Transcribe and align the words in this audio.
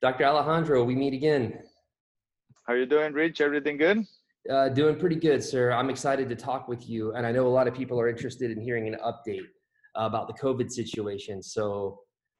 Dr. 0.00 0.24
Alejandro, 0.24 0.84
we 0.84 0.94
meet 0.94 1.12
again. 1.12 1.58
How 2.66 2.74
are 2.74 2.76
you 2.76 2.86
doing, 2.86 3.12
Rich? 3.12 3.40
Everything 3.40 3.76
good? 3.76 4.04
Uh, 4.48 4.68
doing 4.68 4.96
pretty 4.96 5.16
good, 5.16 5.42
sir. 5.42 5.72
I'm 5.72 5.90
excited 5.90 6.28
to 6.28 6.36
talk 6.36 6.68
with 6.68 6.88
you, 6.88 7.14
and 7.14 7.26
I 7.26 7.32
know 7.32 7.48
a 7.48 7.48
lot 7.48 7.66
of 7.66 7.74
people 7.74 7.98
are 8.00 8.08
interested 8.08 8.52
in 8.52 8.60
hearing 8.60 8.86
an 8.86 8.96
update 9.04 9.46
about 9.96 10.28
the 10.28 10.34
COVID 10.34 10.70
situation. 10.70 11.42
So, 11.42 11.98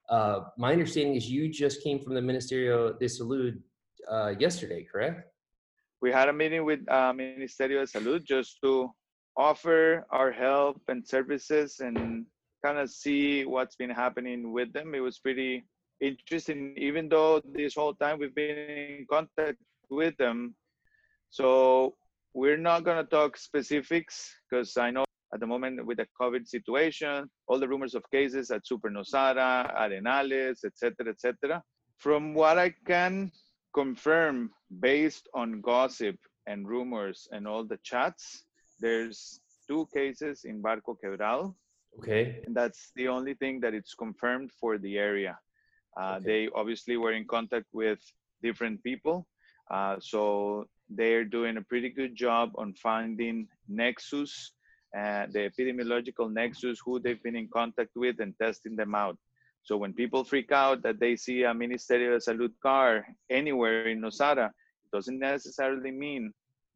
uh, 0.09 0.43
my 0.57 0.71
understanding 0.71 1.17
is 1.17 1.29
you 1.29 1.53
just 1.53 1.83
came 1.83 1.99
from 1.99 2.15
the 2.15 2.21
Ministerio 2.21 2.97
de 2.97 3.07
Salud 3.07 3.61
uh, 4.09 4.35
yesterday, 4.39 4.87
correct? 4.91 5.29
We 6.01 6.13
had 6.13 6.29
a 6.29 6.33
meeting 6.33 6.65
with 6.65 6.81
uh, 6.89 7.13
Ministerio 7.13 7.85
de 7.85 7.99
Salud 7.99 8.25
just 8.25 8.59
to 8.63 8.89
offer 9.37 10.07
our 10.11 10.31
help 10.31 10.81
and 10.87 11.07
services 11.07 11.81
and 11.81 12.25
kind 12.65 12.79
of 12.79 12.89
see 12.89 13.45
what's 13.45 13.75
been 13.75 13.91
happening 13.91 14.53
with 14.53 14.73
them. 14.73 14.95
It 14.95 15.01
was 15.01 15.19
pretty 15.19 15.65
interesting, 16.01 16.75
even 16.77 17.09
though 17.09 17.41
this 17.45 17.75
whole 17.75 17.95
time 17.95 18.19
we've 18.19 18.35
been 18.35 18.57
in 18.57 19.07
contact 19.11 19.59
with 19.91 20.17
them. 20.17 20.55
So 21.31 21.95
we're 22.35 22.57
not 22.57 22.85
going 22.85 23.03
to 23.05 23.11
talk 23.11 23.37
specifics 23.37 24.35
because 24.49 24.77
I 24.77 24.91
know 24.91 25.05
at 25.35 25.41
the 25.41 25.47
moment 25.47 25.85
with 25.85 25.99
the 25.99 26.07
COVID 26.21 26.47
situation, 26.47 27.29
all 27.47 27.59
the 27.59 27.69
rumors 27.69 27.95
of 27.95 28.03
cases 28.11 28.51
at 28.51 28.67
Super 28.67 28.91
Nosara, 28.91 29.75
Arenales, 29.77 30.65
etc., 30.65 31.11
etc. 31.11 31.63
From 31.99 32.33
what 32.33 32.59
I 32.59 32.75
can 32.87 33.31
confirm 33.75 34.51
based 34.81 35.29
on 35.35 35.61
gossip 35.61 36.17
and 36.47 36.67
rumors 36.67 37.29
and 37.33 37.47
all 37.47 37.65
the 37.65 37.79
chats, 37.83 38.45
there's 38.81 39.41
two 39.69 39.87
cases 39.93 40.43
in 40.45 40.63
Barco 40.63 40.97
Quebrado. 41.03 41.55
Okay. 41.99 42.41
And 42.47 42.57
that's 42.57 42.91
the 42.95 43.09
only 43.09 43.35
thing 43.35 43.61
that 43.61 43.75
it's 43.75 43.95
confirmed 43.95 44.51
for 44.59 44.79
the 44.79 44.97
area. 44.97 45.39
Uh, 45.99 46.17
okay. 46.17 46.25
They 46.25 46.49
obviously 46.55 46.97
were 46.97 47.13
in 47.13 47.27
contact 47.27 47.67
with 47.73 47.99
different 48.43 48.83
people. 48.83 49.27
Uh, 49.71 49.97
so 50.01 50.67
they're 50.89 51.25
doing 51.25 51.57
a 51.57 51.63
pretty 51.63 51.91
good 51.91 52.15
job 52.15 52.53
on 52.57 52.73
finding 52.75 53.49
nexus, 53.69 54.53
uh, 54.97 55.27
the 55.31 55.51
epidemiological 55.51 56.33
nexus, 56.33 56.81
who 56.85 56.99
they've 56.99 57.23
been 57.23 57.37
in 57.37 57.49
contact 57.53 57.91
with 57.97 58.21
and 58.21 58.35
testing 58.41 58.77
them 58.77 58.95
out. 58.95 59.19
So 59.63 59.77
when 59.77 59.93
people 59.93 60.25
freak 60.25 60.51
out 60.53 60.83
that 60.85 60.99
they 60.99 61.17
see 61.17 61.43
a 61.43 61.53
Ministerio 61.53 62.17
de 62.17 62.21
Salud 62.25 62.53
car 62.63 63.07
anywhere 63.29 63.89
in 63.89 64.01
Nosara, 64.01 64.47
it 64.47 64.91
doesn't 64.93 65.19
necessarily 65.19 65.91
mean 65.91 66.33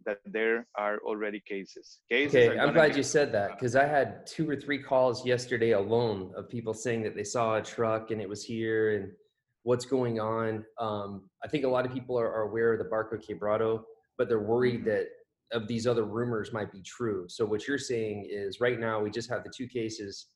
that 0.06 0.18
there 0.24 0.66
are 0.76 0.98
already 0.98 1.40
cases. 1.40 2.00
cases 2.10 2.34
okay, 2.34 2.58
I'm 2.58 2.72
glad 2.72 2.96
you 2.96 3.02
said 3.02 3.32
that 3.32 3.50
because 3.58 3.76
I 3.76 3.86
had 3.86 4.26
two 4.26 4.48
or 4.48 4.56
three 4.56 4.78
calls 4.78 5.26
yesterday 5.26 5.72
alone 5.72 6.32
of 6.36 6.48
people 6.48 6.74
saying 6.74 7.02
that 7.04 7.16
they 7.16 7.24
saw 7.24 7.56
a 7.56 7.62
truck 7.62 8.10
and 8.10 8.20
it 8.20 8.28
was 8.28 8.44
here 8.44 8.96
and 8.96 9.12
what's 9.64 9.84
going 9.84 10.20
on. 10.20 10.64
Um, 10.78 11.28
I 11.44 11.48
think 11.48 11.64
a 11.64 11.68
lot 11.68 11.86
of 11.86 11.92
people 11.92 12.18
are, 12.18 12.30
are 12.32 12.42
aware 12.42 12.72
of 12.72 12.78
the 12.78 12.84
Barco 12.84 13.22
Quebrado, 13.22 13.82
but 14.18 14.28
they're 14.28 14.40
worried 14.40 14.80
mm-hmm. 14.80 14.90
that 14.90 15.06
of 15.52 15.68
these 15.68 15.86
other 15.86 16.04
rumors 16.04 16.52
might 16.52 16.72
be 16.72 16.82
true. 16.82 17.26
So 17.28 17.44
what 17.44 17.68
you're 17.68 17.78
saying 17.78 18.26
is 18.30 18.60
right 18.60 18.80
now 18.80 19.00
we 19.00 19.10
just 19.10 19.28
have 19.30 19.44
the 19.44 19.52
two 19.54 19.68
cases 19.68 20.28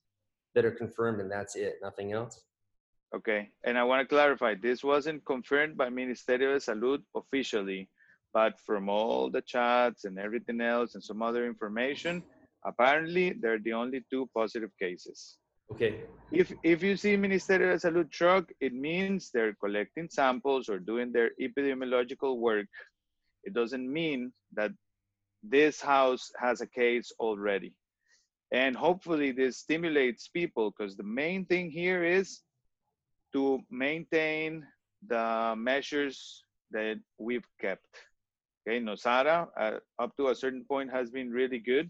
that 0.54 0.64
are 0.64 0.70
confirmed 0.70 1.20
and 1.20 1.30
that's 1.30 1.56
it, 1.56 1.76
nothing 1.82 2.12
else? 2.12 2.42
Okay, 3.14 3.50
and 3.64 3.78
I 3.78 3.84
want 3.84 4.00
to 4.00 4.14
clarify, 4.14 4.54
this 4.60 4.82
wasn't 4.82 5.24
confirmed 5.24 5.76
by 5.76 5.88
Ministerio 5.88 6.54
de 6.54 6.60
Salud 6.60 7.02
officially, 7.14 7.88
but 8.32 8.58
from 8.60 8.88
all 8.88 9.30
the 9.30 9.42
chats 9.42 10.04
and 10.04 10.18
everything 10.18 10.60
else 10.60 10.94
and 10.94 11.02
some 11.02 11.22
other 11.22 11.46
information, 11.46 12.22
apparently 12.64 13.34
they're 13.40 13.58
the 13.58 13.72
only 13.72 14.04
two 14.10 14.28
positive 14.34 14.70
cases. 14.80 15.38
Okay. 15.72 16.02
If 16.30 16.52
if 16.62 16.82
you 16.82 16.96
see 16.96 17.16
Ministerio 17.16 17.72
de 17.72 17.78
Salud 17.78 18.10
truck, 18.10 18.52
it 18.60 18.72
means 18.72 19.30
they're 19.30 19.54
collecting 19.54 20.08
samples 20.08 20.68
or 20.68 20.78
doing 20.78 21.12
their 21.12 21.30
epidemiological 21.40 22.38
work. 22.38 22.66
It 23.42 23.52
doesn't 23.52 23.92
mean 23.92 24.32
that 24.54 24.72
this 25.42 25.80
house 25.80 26.30
has 26.38 26.60
a 26.60 26.66
case 26.66 27.12
already. 27.18 27.74
And 28.52 28.76
hopefully 28.76 29.32
this 29.32 29.58
stimulates 29.58 30.28
people 30.28 30.70
because 30.70 30.96
the 30.96 31.02
main 31.02 31.46
thing 31.46 31.70
here 31.70 32.04
is 32.04 32.42
to 33.32 33.60
maintain 33.70 34.64
the 35.06 35.54
measures 35.56 36.42
that 36.70 36.98
we've 37.18 37.46
kept. 37.60 37.86
Okay, 38.66 38.80
Nosara 38.80 39.46
uh, 39.56 39.78
up 40.00 40.16
to 40.16 40.28
a 40.28 40.34
certain 40.34 40.64
point 40.64 40.90
has 40.90 41.10
been 41.10 41.30
really 41.30 41.60
good. 41.60 41.88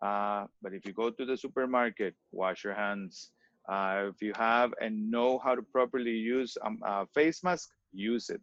Uh, 0.00 0.46
but 0.62 0.72
if 0.72 0.84
you 0.86 0.92
go 0.92 1.10
to 1.10 1.24
the 1.24 1.36
supermarket, 1.36 2.14
wash 2.30 2.62
your 2.62 2.74
hands. 2.74 3.30
Uh, 3.68 4.06
if 4.10 4.22
you 4.22 4.32
have 4.36 4.72
and 4.80 5.10
know 5.10 5.38
how 5.38 5.54
to 5.54 5.62
properly 5.62 6.12
use 6.12 6.56
um, 6.64 6.78
a 6.84 7.06
face 7.06 7.42
mask, 7.42 7.70
use 7.92 8.30
it. 8.30 8.42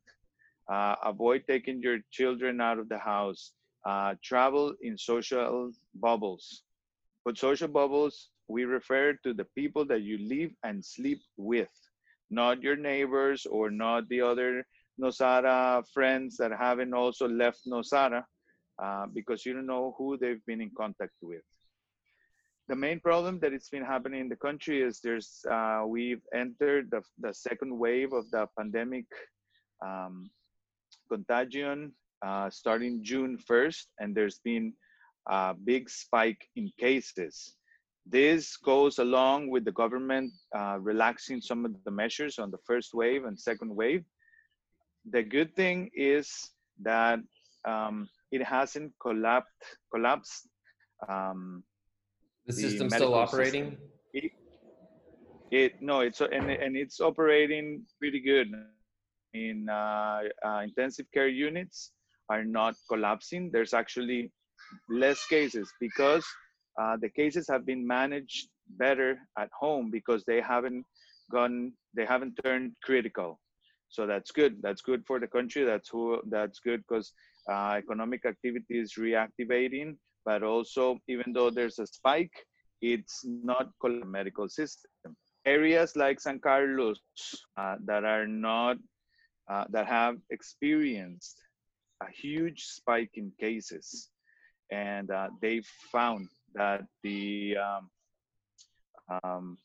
Uh, 0.72 0.96
avoid 1.04 1.44
taking 1.48 1.82
your 1.82 2.00
children 2.12 2.60
out 2.62 2.80
of 2.80 2.90
the 2.90 2.98
house. 2.98 3.52
Uh, 3.86 4.14
travel 4.22 4.74
in 4.82 4.98
social 4.98 5.72
bubbles. 5.96 6.64
But 7.24 7.38
social 7.38 7.68
bubbles, 7.70 8.30
we 8.50 8.66
refer 8.66 9.14
to 9.24 9.34
the 9.34 9.46
people 9.56 9.86
that 9.86 10.02
you 10.02 10.18
live 10.18 10.52
and 10.64 10.84
sleep 10.84 11.22
with, 11.38 11.72
not 12.30 12.62
your 12.62 12.76
neighbors 12.76 13.46
or 13.46 13.70
not 13.72 14.08
the 14.10 14.22
other 14.22 14.66
Nosara 15.00 15.84
friends 15.94 16.38
that 16.38 16.52
haven't 16.52 16.94
also 16.94 17.28
left 17.28 17.60
Nosara 17.68 18.24
uh, 18.82 19.06
because 19.14 19.46
you 19.46 19.54
don't 19.54 19.66
know 19.66 19.96
who 19.98 20.18
they've 20.18 20.46
been 20.46 20.62
in 20.62 20.72
contact 20.76 21.14
with. 21.22 21.44
The 22.68 22.76
main 22.76 23.00
problem 23.00 23.40
that 23.40 23.52
it's 23.52 23.70
been 23.70 23.84
happening 23.84 24.22
in 24.22 24.30
the 24.30 24.36
country 24.36 24.82
is 24.82 25.00
there's 25.00 25.44
uh, 25.50 25.84
we've 25.88 26.22
entered 26.34 26.92
the, 26.92 27.02
the 27.20 27.34
second 27.34 27.78
wave 27.78 28.14
of 28.14 28.30
the 28.30 28.48
pandemic 28.58 29.06
um, 29.84 30.30
contagion 31.12 31.94
uh, 32.26 32.50
starting 32.50 33.04
June 33.04 33.38
1st, 33.50 33.86
and 34.00 34.16
there's 34.16 34.40
been 34.40 34.74
a 35.28 35.54
big 35.54 35.90
spike 35.90 36.48
in 36.56 36.72
cases. 36.80 37.56
This 38.06 38.58
goes 38.58 38.98
along 38.98 39.50
with 39.50 39.66
the 39.66 39.72
government 39.72 40.32
uh, 40.56 40.78
relaxing 40.80 41.42
some 41.42 41.66
of 41.66 41.72
the 41.86 41.92
measures 41.92 42.40
on 42.40 42.52
the 42.52 42.58
first 42.66 42.94
wave 42.94 43.26
and 43.26 43.40
second 43.40 43.76
wave. 43.76 44.04
The 45.12 45.24
good 45.24 45.56
thing 45.56 45.90
is 45.94 46.52
that 46.82 47.20
um, 47.66 48.10
it 48.32 48.44
hasn't 48.44 48.94
collapsed. 49.02 49.50
collapsed 49.94 50.48
um, 51.08 51.64
the, 52.46 52.54
the 52.54 52.62
system 52.62 52.90
still 52.90 53.16
operating. 53.16 53.78
It, 54.14 54.32
it, 55.52 55.74
no, 55.82 56.02
it's 56.02 56.22
and 56.22 56.50
and 56.50 56.78
it's 56.78 57.00
operating 57.00 57.86
pretty 58.00 58.20
good. 58.20 58.54
In 59.34 59.70
uh, 59.70 60.22
uh, 60.44 60.62
intensive 60.64 61.06
care 61.14 61.28
units 61.28 61.92
are 62.30 62.44
not 62.44 62.74
collapsing. 62.90 63.52
There's 63.54 63.74
actually 63.74 64.32
less 64.90 65.26
cases 65.28 65.72
because 65.80 66.26
uh, 66.82 66.98
the 67.02 67.10
cases 67.10 67.48
have 67.50 67.66
been 67.66 67.86
managed 67.86 68.50
better 68.78 69.20
at 69.38 69.50
home 69.58 69.92
because 69.92 70.24
they 70.26 70.42
haven't 70.42 70.86
gone, 71.32 71.74
they 71.94 72.06
haven't 72.06 72.40
turned 72.44 72.74
critical. 72.84 73.40
So 73.90 74.06
that's 74.06 74.32
good. 74.32 74.58
That's 74.62 74.82
good 74.82 75.04
for 75.06 75.20
the 75.20 75.28
country. 75.28 75.64
That's 75.64 75.90
who. 75.90 76.22
That's 76.30 76.60
good 76.60 76.84
because 76.88 77.12
uh, 77.52 77.74
economic 77.78 78.26
activity 78.26 78.80
is 78.80 78.94
reactivating, 78.94 79.98
but 80.26 80.44
also 80.44 81.00
even 81.08 81.34
though 81.34 81.50
there's 81.50 81.80
a 81.80 81.88
spike, 81.88 82.46
it's 82.82 83.26
not 83.26 83.72
called 83.82 84.06
medical 84.08 84.48
system. 84.48 85.16
Areas 85.46 85.96
like 85.96 86.22
San 86.22 86.40
Carlos 86.40 87.00
uh, 87.58 87.76
that 87.86 88.04
are 88.04 88.28
not, 88.28 88.78
uh, 89.50 89.66
that 89.70 89.88
have 89.88 90.18
experienced 90.30 91.38
a 92.04 92.12
huge 92.12 92.64
spike 92.64 93.12
in 93.16 93.32
cases, 93.40 94.10
and 94.72 95.10
uh, 95.10 95.30
they 95.42 95.62
found 95.92 96.28
that 96.54 96.86
the 97.04 97.58
um, 97.58 97.90
um, 99.24 99.58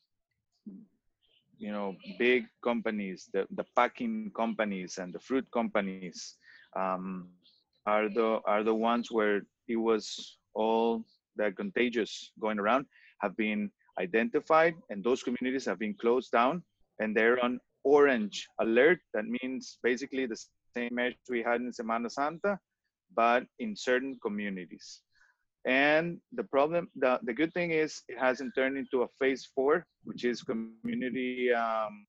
you 1.57 1.71
know 1.71 1.95
big 2.19 2.45
companies, 2.63 3.29
the, 3.33 3.47
the 3.51 3.65
packing 3.75 4.31
companies 4.35 4.97
and 4.97 5.13
the 5.13 5.19
fruit 5.19 5.45
companies 5.51 6.37
um, 6.75 7.29
are 7.85 8.09
the 8.09 8.39
are 8.45 8.63
the 8.63 8.73
ones 8.73 9.11
where 9.11 9.41
it 9.67 9.75
was 9.77 10.37
all 10.53 11.03
the 11.35 11.51
contagious 11.51 12.31
going 12.39 12.59
around 12.59 12.85
have 13.19 13.35
been 13.35 13.69
identified 13.99 14.73
and 14.89 15.03
those 15.03 15.23
communities 15.23 15.65
have 15.65 15.79
been 15.79 15.93
closed 15.93 16.31
down 16.31 16.63
and 16.99 17.15
they're 17.15 17.43
on 17.43 17.59
orange 17.83 18.47
alert. 18.59 18.99
That 19.13 19.25
means 19.25 19.77
basically 19.83 20.25
the 20.25 20.37
same 20.75 20.89
measures 20.91 21.27
we 21.29 21.41
had 21.41 21.61
in 21.61 21.71
semana 21.71 22.11
santa 22.11 22.59
but 23.15 23.43
in 23.59 23.75
certain 23.75 24.17
communities 24.21 25.01
and 25.65 26.19
the 26.33 26.43
problem 26.43 26.89
the, 26.95 27.19
the 27.23 27.33
good 27.33 27.53
thing 27.53 27.71
is 27.71 28.03
it 28.07 28.17
hasn't 28.19 28.53
turned 28.55 28.77
into 28.77 29.03
a 29.03 29.07
phase 29.19 29.49
four 29.55 29.85
which 30.03 30.23
is 30.23 30.41
community 30.43 31.51
um, 31.53 32.05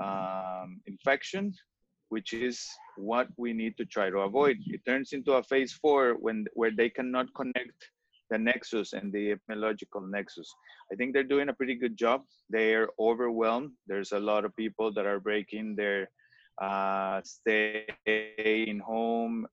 um, 0.00 0.80
infection 0.86 1.52
which 2.12 2.34
is 2.34 2.68
what 2.98 3.26
we 3.38 3.54
need 3.54 3.74
to 3.78 3.86
try 3.86 4.10
to 4.10 4.18
avoid. 4.18 4.58
It 4.66 4.84
turns 4.84 5.14
into 5.14 5.32
a 5.32 5.42
phase 5.42 5.72
four 5.72 6.12
when 6.20 6.44
where 6.52 6.70
they 6.70 6.90
cannot 6.90 7.28
connect 7.34 7.78
the 8.28 8.36
nexus 8.36 8.92
and 8.92 9.10
the 9.10 9.24
epidemiological 9.34 10.02
nexus. 10.16 10.48
I 10.92 10.94
think 10.96 11.14
they're 11.14 11.32
doing 11.34 11.48
a 11.48 11.54
pretty 11.54 11.74
good 11.74 11.96
job. 11.96 12.20
They're 12.50 12.88
overwhelmed. 13.00 13.72
There's 13.86 14.12
a 14.12 14.20
lot 14.20 14.44
of 14.44 14.54
people 14.56 14.92
that 14.92 15.06
are 15.06 15.20
breaking 15.20 15.76
their 15.76 16.10
uh, 16.60 17.22
stay 17.24 17.86
in 18.68 18.78
home 18.78 19.46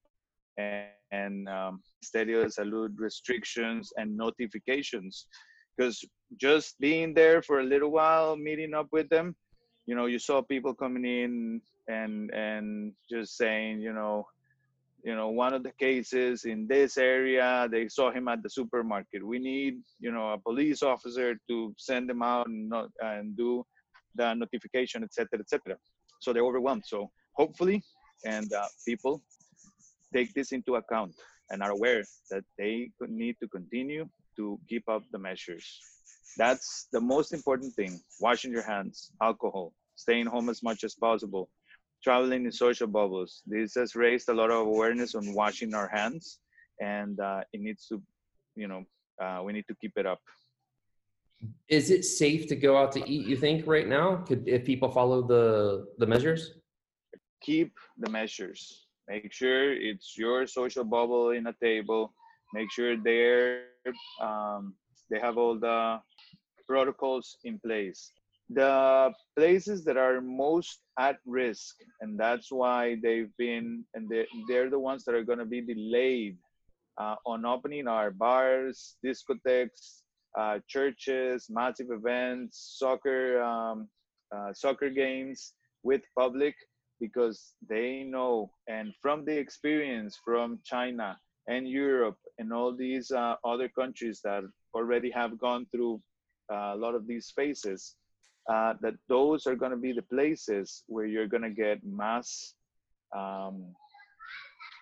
and, 0.59 0.87
and 1.11 1.49
um, 1.49 1.81
de 2.13 2.25
Salud 2.25 2.93
restrictions 2.97 3.91
and 3.97 4.15
notifications. 4.15 5.27
Because 5.75 6.03
just 6.37 6.79
being 6.79 7.13
there 7.13 7.41
for 7.41 7.59
a 7.59 7.63
little 7.63 7.91
while, 7.91 8.35
meeting 8.35 8.73
up 8.73 8.87
with 8.91 9.09
them, 9.09 9.35
you 9.85 9.95
know, 9.95 10.05
you 10.05 10.19
saw 10.19 10.41
people 10.41 10.73
coming 10.73 11.05
in 11.05 11.61
and 11.87 12.31
and 12.31 12.93
just 13.09 13.37
saying, 13.37 13.81
you 13.81 13.93
know, 13.93 14.27
you 15.03 15.15
know, 15.15 15.29
one 15.29 15.53
of 15.53 15.63
the 15.63 15.71
cases 15.79 16.45
in 16.45 16.67
this 16.67 16.97
area, 16.97 17.67
they 17.71 17.87
saw 17.87 18.11
him 18.11 18.27
at 18.27 18.43
the 18.43 18.49
supermarket. 18.49 19.25
We 19.25 19.39
need, 19.39 19.77
you 19.99 20.11
know, 20.11 20.33
a 20.33 20.37
police 20.37 20.83
officer 20.83 21.39
to 21.49 21.73
send 21.77 22.09
them 22.09 22.21
out 22.21 22.47
and 22.47 22.69
not 22.69 22.89
and 22.99 23.35
do 23.35 23.65
the 24.15 24.33
notification, 24.33 25.03
etc., 25.03 25.39
etc. 25.39 25.77
So 26.19 26.33
they're 26.33 26.45
overwhelmed. 26.45 26.83
So 26.85 27.09
hopefully, 27.33 27.81
and 28.25 28.51
uh, 28.53 28.67
people 28.85 29.23
take 30.13 30.33
this 30.33 30.51
into 30.51 30.75
account 30.75 31.13
and 31.49 31.61
are 31.63 31.71
aware 31.71 32.03
that 32.31 32.43
they 32.57 32.91
need 33.07 33.35
to 33.41 33.47
continue 33.47 34.07
to 34.35 34.59
keep 34.69 34.87
up 34.87 35.03
the 35.11 35.19
measures. 35.19 35.79
That's 36.37 36.87
the 36.91 37.01
most 37.01 37.33
important 37.33 37.73
thing. 37.73 37.99
Washing 38.19 38.51
your 38.51 38.63
hands, 38.63 39.11
alcohol, 39.21 39.73
staying 39.95 40.27
home 40.27 40.49
as 40.49 40.61
much 40.63 40.83
as 40.83 40.95
possible, 40.95 41.49
traveling 42.03 42.45
in 42.45 42.51
social 42.51 42.87
bubbles. 42.87 43.41
This 43.45 43.73
has 43.75 43.95
raised 43.95 44.29
a 44.29 44.33
lot 44.33 44.51
of 44.51 44.67
awareness 44.67 45.15
on 45.15 45.33
washing 45.33 45.73
our 45.73 45.89
hands, 45.89 46.39
and 46.79 47.19
uh, 47.19 47.41
it 47.51 47.61
needs 47.61 47.87
to, 47.87 48.01
you 48.55 48.67
know, 48.67 48.83
uh, 49.21 49.41
we 49.43 49.53
need 49.53 49.65
to 49.67 49.75
keep 49.81 49.93
it 49.97 50.05
up. 50.05 50.21
Is 51.67 51.89
it 51.89 52.03
safe 52.03 52.47
to 52.47 52.55
go 52.55 52.77
out 52.77 52.91
to 52.93 53.09
eat? 53.09 53.25
You 53.27 53.37
think 53.37 53.65
right 53.65 53.87
now, 53.87 54.17
could 54.17 54.47
if 54.47 54.65
people 54.65 54.89
follow 54.89 55.21
the 55.21 55.87
the 55.97 56.05
measures? 56.05 56.55
Keep 57.41 57.73
the 57.97 58.09
measures. 58.09 58.87
Make 59.09 59.33
sure 59.33 59.73
it's 59.73 60.17
your 60.17 60.45
social 60.45 60.83
bubble 60.83 61.31
in 61.31 61.47
a 61.47 61.55
table. 61.61 62.13
Make 62.53 62.71
sure 62.71 62.95
they're 62.95 63.65
um, 64.21 64.75
they 65.09 65.19
have 65.19 65.37
all 65.37 65.57
the 65.57 65.99
protocols 66.67 67.37
in 67.43 67.59
place 67.59 68.11
the 68.49 69.13
places 69.35 69.83
that 69.85 69.97
are 69.97 70.21
most 70.21 70.79
at 70.97 71.17
risk 71.25 71.75
and 72.01 72.19
that's 72.19 72.51
why 72.51 72.97
they've 73.03 73.31
been 73.37 73.85
and 73.93 74.09
they're, 74.09 74.25
they're 74.47 74.69
the 74.69 74.79
ones 74.79 75.05
that 75.05 75.13
are 75.13 75.23
going 75.23 75.37
to 75.37 75.45
be 75.45 75.61
delayed 75.61 76.35
uh, 76.99 77.15
on 77.25 77.45
opening 77.45 77.87
our 77.87 78.09
bars 78.09 78.97
discotheques 79.05 80.01
uh, 80.37 80.57
churches 80.67 81.47
massive 81.49 81.87
events 81.91 82.75
soccer 82.79 83.41
um, 83.41 83.87
uh, 84.35 84.51
soccer 84.53 84.89
games 84.89 85.53
with 85.83 86.01
public 86.17 86.55
because 86.99 87.53
they 87.67 88.03
know 88.03 88.49
and 88.67 88.93
from 89.01 89.25
the 89.25 89.37
experience 89.37 90.17
from 90.23 90.59
china 90.63 91.17
and 91.47 91.67
europe 91.67 92.17
and 92.37 92.53
all 92.53 92.75
these 92.75 93.11
uh, 93.11 93.35
other 93.43 93.69
countries 93.69 94.21
that 94.23 94.43
already 94.73 95.09
have 95.09 95.37
gone 95.39 95.65
through 95.71 96.01
uh, 96.51 96.73
a 96.73 96.77
lot 96.77 96.95
of 96.95 97.07
these 97.07 97.31
phases 97.35 97.95
uh, 98.49 98.73
that 98.81 98.95
those 99.07 99.45
are 99.45 99.55
going 99.55 99.71
to 99.71 99.77
be 99.77 99.93
the 99.93 100.01
places 100.01 100.83
where 100.87 101.05
you're 101.05 101.27
going 101.27 101.43
to 101.43 101.51
get 101.51 101.79
mass 101.83 102.55
um, 103.15 103.75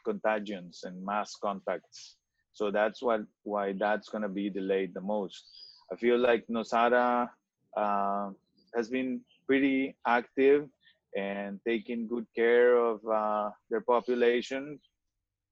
contagions 0.06 0.84
and 0.86 1.04
mass 1.04 1.36
contacts. 1.36 2.16
So 2.54 2.72
that's 2.72 3.02
what 3.02 3.22
why 3.44 3.74
that's 3.78 4.10
going 4.10 4.24
to 4.24 4.30
be 4.30 4.50
delayed 4.50 4.94
the 4.94 5.02
most. 5.02 5.44
I 5.92 5.96
feel 5.96 6.18
like 6.18 6.46
Nosara 6.48 7.30
uh, 7.76 8.30
has 8.76 8.90
been 8.90 9.22
pretty 9.46 9.96
active 10.08 10.68
and 11.16 11.60
taking 11.68 12.08
good 12.08 12.26
care 12.36 12.78
of 12.78 13.00
uh, 13.08 13.50
their 13.70 13.82
population, 13.82 14.80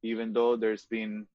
even 0.04 0.34
though 0.34 0.56
there's 0.56 0.86
been, 0.86 1.26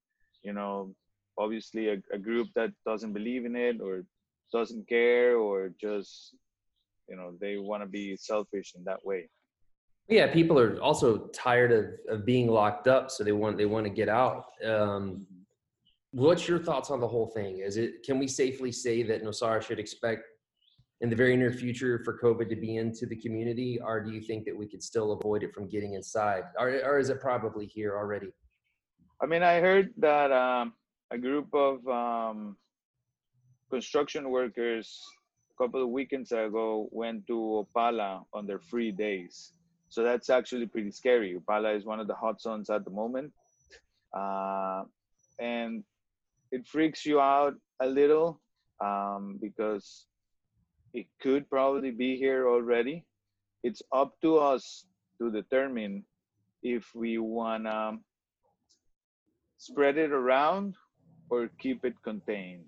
you 0.42 0.52
know, 0.52 0.94
obviously 1.38 1.88
a, 1.88 1.96
a 2.12 2.18
group 2.18 2.48
that 2.54 2.70
doesn't 2.86 3.12
believe 3.12 3.44
in 3.44 3.56
it 3.56 3.80
or 3.80 4.04
doesn't 4.52 4.88
care 4.88 5.36
or 5.36 5.70
just 5.80 6.34
you 7.08 7.16
know 7.16 7.32
they 7.40 7.56
want 7.56 7.82
to 7.82 7.88
be 7.88 8.16
selfish 8.16 8.74
in 8.76 8.84
that 8.84 9.04
way. 9.04 9.28
Yeah 10.08 10.32
people 10.32 10.58
are 10.58 10.80
also 10.80 11.28
tired 11.28 11.72
of, 11.72 11.84
of 12.08 12.26
being 12.26 12.48
locked 12.48 12.88
up 12.88 13.10
so 13.10 13.24
they 13.24 13.32
want 13.32 13.56
they 13.56 13.66
want 13.66 13.84
to 13.84 13.90
get 13.90 14.08
out. 14.08 14.44
Um, 14.64 15.26
what's 16.12 16.48
your 16.48 16.58
thoughts 16.58 16.90
on 16.90 17.00
the 17.00 17.08
whole 17.08 17.28
thing? 17.28 17.58
Is 17.58 17.76
it 17.76 18.02
can 18.04 18.18
we 18.18 18.28
safely 18.28 18.72
say 18.72 19.02
that 19.04 19.24
nosara 19.24 19.62
should 19.62 19.78
expect 19.78 20.24
in 21.00 21.08
the 21.08 21.16
very 21.16 21.36
near 21.36 21.52
future 21.52 22.00
for 22.04 22.18
covid 22.18 22.48
to 22.48 22.56
be 22.56 22.76
into 22.76 23.06
the 23.06 23.16
community 23.16 23.80
or 23.82 24.00
do 24.00 24.10
you 24.10 24.20
think 24.20 24.44
that 24.44 24.56
we 24.56 24.66
could 24.66 24.82
still 24.82 25.12
avoid 25.12 25.42
it 25.42 25.52
from 25.54 25.68
getting 25.68 25.94
inside 25.94 26.44
or, 26.58 26.68
or 26.84 26.98
is 26.98 27.08
it 27.08 27.20
probably 27.20 27.66
here 27.66 27.96
already 27.96 28.32
i 29.22 29.26
mean 29.26 29.42
i 29.42 29.60
heard 29.60 29.92
that 29.96 30.30
um, 30.32 30.72
a 31.10 31.18
group 31.18 31.48
of 31.54 31.86
um, 31.88 32.56
construction 33.70 34.30
workers 34.30 35.00
a 35.54 35.62
couple 35.62 35.82
of 35.82 35.88
weekends 35.88 36.32
ago 36.32 36.88
went 36.90 37.26
to 37.28 37.66
Upala 37.66 38.22
on 38.32 38.46
their 38.46 38.58
free 38.58 38.92
days. 38.92 39.52
So 39.88 40.02
that's 40.02 40.30
actually 40.30 40.66
pretty 40.66 40.90
scary. 40.90 41.38
Upala 41.38 41.76
is 41.76 41.84
one 41.84 42.00
of 42.00 42.06
the 42.06 42.14
hot 42.14 42.40
zones 42.40 42.70
at 42.70 42.84
the 42.84 42.90
moment. 42.90 43.32
Uh, 44.16 44.82
and 45.38 45.84
it 46.52 46.66
freaks 46.66 47.06
you 47.06 47.20
out 47.20 47.54
a 47.80 47.86
little 47.86 48.40
um, 48.80 49.38
because 49.40 50.06
it 50.92 51.06
could 51.20 51.48
probably 51.48 51.90
be 51.90 52.16
here 52.16 52.48
already. 52.48 53.04
It's 53.62 53.82
up 53.92 54.20
to 54.22 54.38
us 54.38 54.86
to 55.18 55.30
determine 55.30 56.04
if 56.62 56.94
we 56.94 57.18
want 57.18 57.64
to 57.64 57.98
spread 59.58 59.98
it 59.98 60.10
around 60.10 60.74
or 61.28 61.48
keep 61.58 61.84
it 61.84 61.94
contained 62.02 62.64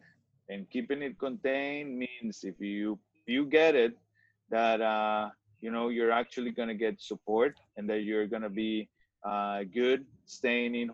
and 0.48 0.68
keeping 0.70 1.02
it 1.02 1.18
contained 1.18 1.98
means 1.98 2.44
if 2.44 2.60
you 2.60 2.98
you 3.26 3.46
get 3.46 3.74
it 3.74 3.96
that 4.50 4.80
uh, 4.80 5.30
you 5.60 5.70
know 5.70 5.88
you're 5.88 6.10
actually 6.12 6.50
going 6.50 6.68
to 6.68 6.74
get 6.74 7.00
support 7.00 7.56
and 7.76 7.88
that 7.88 8.02
you're 8.02 8.26
going 8.26 8.42
to 8.42 8.50
be 8.50 8.88
uh, 9.24 9.62
good 9.72 10.04
staying 10.26 10.74
in 10.74 10.90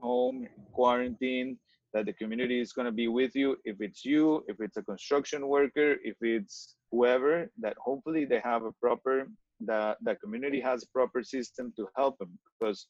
home 0.00 0.48
quarantine 0.72 1.58
that 1.94 2.06
the 2.06 2.12
community 2.12 2.60
is 2.60 2.72
going 2.72 2.86
to 2.86 2.92
be 2.92 3.08
with 3.08 3.34
you 3.34 3.56
if 3.64 3.76
it's 3.80 4.04
you 4.04 4.44
if 4.48 4.56
it's 4.60 4.76
a 4.76 4.82
construction 4.82 5.46
worker 5.46 5.96
if 6.02 6.16
it's 6.20 6.76
whoever 6.90 7.50
that 7.60 7.76
hopefully 7.78 8.24
they 8.24 8.40
have 8.40 8.64
a 8.64 8.72
proper 8.80 9.28
that 9.60 9.96
the 10.02 10.14
community 10.16 10.60
has 10.60 10.82
a 10.82 10.88
proper 10.88 11.22
system 11.22 11.72
to 11.76 11.86
help 11.96 12.18
them 12.18 12.32
because 12.58 12.86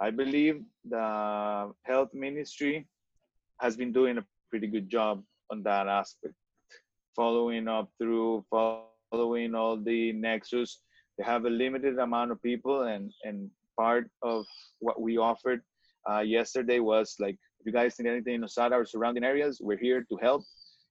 i 0.00 0.10
believe 0.10 0.62
the 0.88 1.72
health 1.84 2.10
ministry 2.12 2.86
has 3.62 3.76
been 3.76 3.92
doing 3.92 4.18
a 4.18 4.24
pretty 4.50 4.66
good 4.66 4.88
job 4.90 5.22
on 5.50 5.62
that 5.62 5.86
aspect. 5.86 6.34
Following 7.14 7.68
up 7.68 7.88
through, 7.98 8.44
following 8.50 9.54
all 9.54 9.76
the 9.76 10.12
nexus, 10.12 10.80
they 11.16 11.24
have 11.24 11.44
a 11.44 11.50
limited 11.50 11.98
amount 11.98 12.32
of 12.32 12.42
people, 12.42 12.82
and 12.82 13.12
and 13.24 13.50
part 13.78 14.10
of 14.22 14.44
what 14.80 15.00
we 15.00 15.16
offered 15.16 15.60
uh, 16.10 16.20
yesterday 16.20 16.80
was 16.80 17.16
like, 17.20 17.38
if 17.62 17.66
you 17.66 17.72
guys 17.72 17.96
need 17.98 18.10
anything 18.10 18.34
in 18.34 18.40
Nosara 18.40 18.72
or 18.72 18.84
surrounding 18.84 19.22
areas, 19.22 19.60
we're 19.62 19.78
here 19.78 20.04
to 20.10 20.16
help 20.20 20.42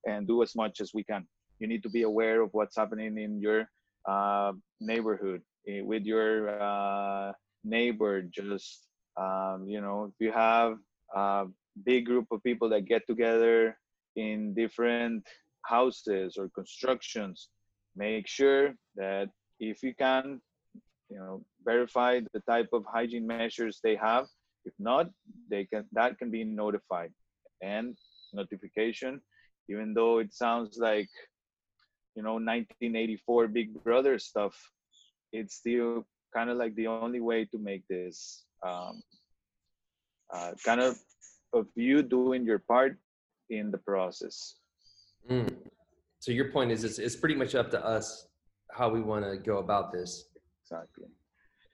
and 0.06 0.26
do 0.26 0.42
as 0.42 0.56
much 0.56 0.80
as 0.80 0.94
we 0.94 1.04
can. 1.04 1.28
You 1.60 1.68
need 1.68 1.84
to 1.84 1.90
be 1.90 2.04
aware 2.04 2.42
of 2.42 2.50
what's 2.54 2.78
happening 2.78 3.18
in 3.18 3.42
your 3.42 3.70
uh, 4.08 4.54
neighborhood 4.80 5.42
eh, 5.68 5.82
with 5.82 6.04
your 6.06 6.50
uh, 6.62 7.34
neighbor. 7.66 8.22
Just 8.22 8.88
um, 9.18 9.66
you 9.68 9.82
know, 9.82 10.06
if 10.06 10.26
you 10.26 10.32
have 10.32 10.78
a 11.14 11.48
big 11.84 12.06
group 12.06 12.28
of 12.32 12.42
people 12.42 12.70
that 12.70 12.86
get 12.86 13.06
together 13.06 13.78
in 14.16 14.54
different 14.54 15.28
houses 15.66 16.38
or 16.38 16.50
constructions 16.56 17.50
make 17.96 18.28
sure 18.28 18.74
that 18.96 19.30
if 19.60 19.84
you 19.84 19.94
can 19.94 20.42
you 21.10 21.18
know 21.18 21.44
verify 21.64 22.20
the 22.34 22.40
type 22.42 22.70
of 22.74 22.84
hygiene 22.92 23.28
measures 23.28 23.80
they 23.84 23.96
have 23.96 24.26
if 24.66 24.74
not 24.80 25.10
they 25.50 25.66
can 25.66 25.86
that 25.92 26.18
can 26.18 26.30
be 26.32 26.44
notified 26.44 27.12
and 27.62 27.96
notification 28.34 29.22
even 29.70 29.94
though 29.94 30.20
it 30.20 30.34
sounds 30.34 30.78
like 30.78 31.10
you 32.16 32.24
know 32.24 32.34
1984 32.34 33.48
big 33.48 33.84
brother 33.84 34.18
stuff 34.20 34.56
it's 35.32 35.56
still 35.56 36.06
kind 36.34 36.50
of 36.50 36.58
like 36.58 36.76
the 36.76 36.88
only 36.88 37.20
way 37.20 37.46
to 37.46 37.58
make 37.58 37.84
this 37.90 38.46
um, 38.66 39.02
uh, 40.34 40.52
kind 40.64 40.82
of 40.82 40.98
of 41.54 41.68
you 41.76 42.02
doing 42.02 42.46
your 42.46 42.60
part 42.60 42.98
in 43.50 43.72
the 43.72 43.78
process. 43.78 44.56
Mm. 45.30 45.54
So 46.20 46.32
your 46.32 46.52
point 46.52 46.72
is, 46.72 46.84
it's, 46.84 47.00
it's 47.00 47.16
pretty 47.16 47.36
much 47.36 47.56
up 47.56 47.70
to 47.72 47.86
us 47.86 48.28
how 48.72 48.90
we 48.90 49.02
want 49.02 49.26
to 49.26 49.38
go 49.38 49.58
about 49.58 49.92
this. 49.92 50.30
Exactly. 50.64 51.08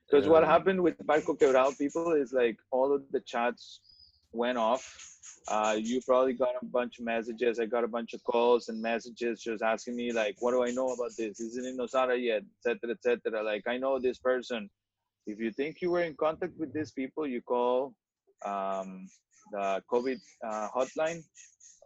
Because 0.10 0.26
um, 0.26 0.32
what 0.32 0.44
happened 0.46 0.82
with 0.82 0.98
Barco 1.06 1.38
Quebrado 1.38 1.78
people 1.78 2.14
is 2.14 2.32
like 2.34 2.58
all 2.72 2.94
of 2.94 3.04
the 3.12 3.20
chats 3.22 3.82
went 4.32 4.58
off. 4.58 4.84
Uh, 5.50 5.78
you 5.80 6.02
probably 6.06 6.34
got 6.34 6.56
a 6.62 6.66
bunch 6.66 7.00
of 7.00 7.06
messages. 7.06 7.60
I 7.60 7.66
got 7.66 7.84
a 7.84 7.88
bunch 7.88 8.14
of 8.14 8.24
calls 8.24 8.68
and 8.70 8.82
messages 8.82 9.42
just 9.42 9.64
asking 9.64 9.96
me 9.96 10.12
like, 10.12 10.36
what 10.40 10.52
do 10.52 10.64
I 10.64 10.72
know 10.72 10.88
about 10.88 11.12
this? 11.18 11.40
Isn't 11.40 11.66
in 11.66 11.78
Nosara 11.78 12.22
yet? 12.22 12.44
Etc. 12.66 12.92
Etc. 12.92 13.44
Like 13.44 13.64
I 13.68 13.78
know 13.78 14.00
this 14.00 14.20
person. 14.20 14.70
if 15.26 15.40
you 15.40 15.52
think 15.52 15.82
you 15.82 15.92
were 15.92 16.04
in 16.04 16.16
contact 16.16 16.54
with 16.58 16.74
these 16.74 16.92
people, 16.92 17.28
you 17.28 17.42
call 17.42 17.94
um, 18.46 19.08
the 19.52 19.82
COVID 19.92 20.20
uh, 20.46 20.68
hotline 20.76 21.24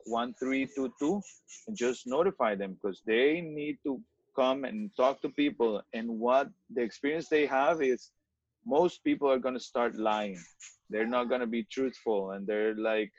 1322 0.06 1.22
and 1.68 1.78
just 1.78 2.08
notify 2.08 2.56
them 2.56 2.74
because 2.74 3.02
they 3.06 3.42
need 3.42 3.78
to 3.84 4.02
come 4.36 4.64
and 4.64 4.90
talk 4.96 5.22
to 5.22 5.30
people. 5.30 5.82
And 5.94 6.20
what 6.20 6.50
the 6.74 6.82
experience 6.82 7.30
they 7.30 7.46
have 7.46 7.82
is 7.82 8.12
most 8.66 9.04
people 9.04 9.30
are 9.30 9.40
going 9.40 9.56
to 9.56 9.60
start 9.60 9.96
lying. 9.96 10.40
They're 10.90 11.08
not 11.08 11.30
going 11.30 11.42
to 11.42 11.48
be 11.48 11.64
truthful. 11.64 12.32
And 12.32 12.46
they're 12.46 12.76
like, 12.76 13.12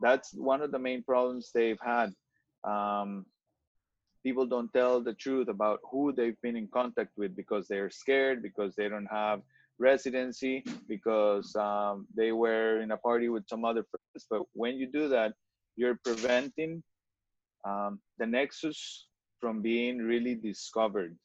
that's 0.00 0.34
one 0.34 0.62
of 0.62 0.72
the 0.72 0.78
main 0.78 1.02
problems 1.02 1.50
they've 1.54 1.78
had. 1.80 2.12
Um, 2.64 3.24
people 4.22 4.46
don't 4.46 4.72
tell 4.72 5.00
the 5.00 5.14
truth 5.14 5.48
about 5.48 5.80
who 5.90 6.12
they've 6.12 6.40
been 6.42 6.56
in 6.56 6.68
contact 6.72 7.10
with 7.16 7.34
because 7.36 7.68
they're 7.68 7.90
scared, 7.90 8.42
because 8.42 8.74
they 8.74 8.88
don't 8.88 9.06
have 9.10 9.40
residency, 9.78 10.64
because 10.88 11.54
um, 11.56 12.06
they 12.16 12.32
were 12.32 12.80
in 12.80 12.90
a 12.90 12.96
party 12.96 13.28
with 13.28 13.48
some 13.48 13.64
other 13.64 13.84
friends. 13.90 14.26
But 14.30 14.42
when 14.52 14.76
you 14.76 14.86
do 14.90 15.08
that, 15.08 15.32
you're 15.76 15.98
preventing 16.04 16.82
um, 17.64 18.00
the 18.18 18.26
nexus 18.26 19.06
from 19.42 19.60
being 19.60 19.98
really 19.98 20.36
discovered 20.36 21.16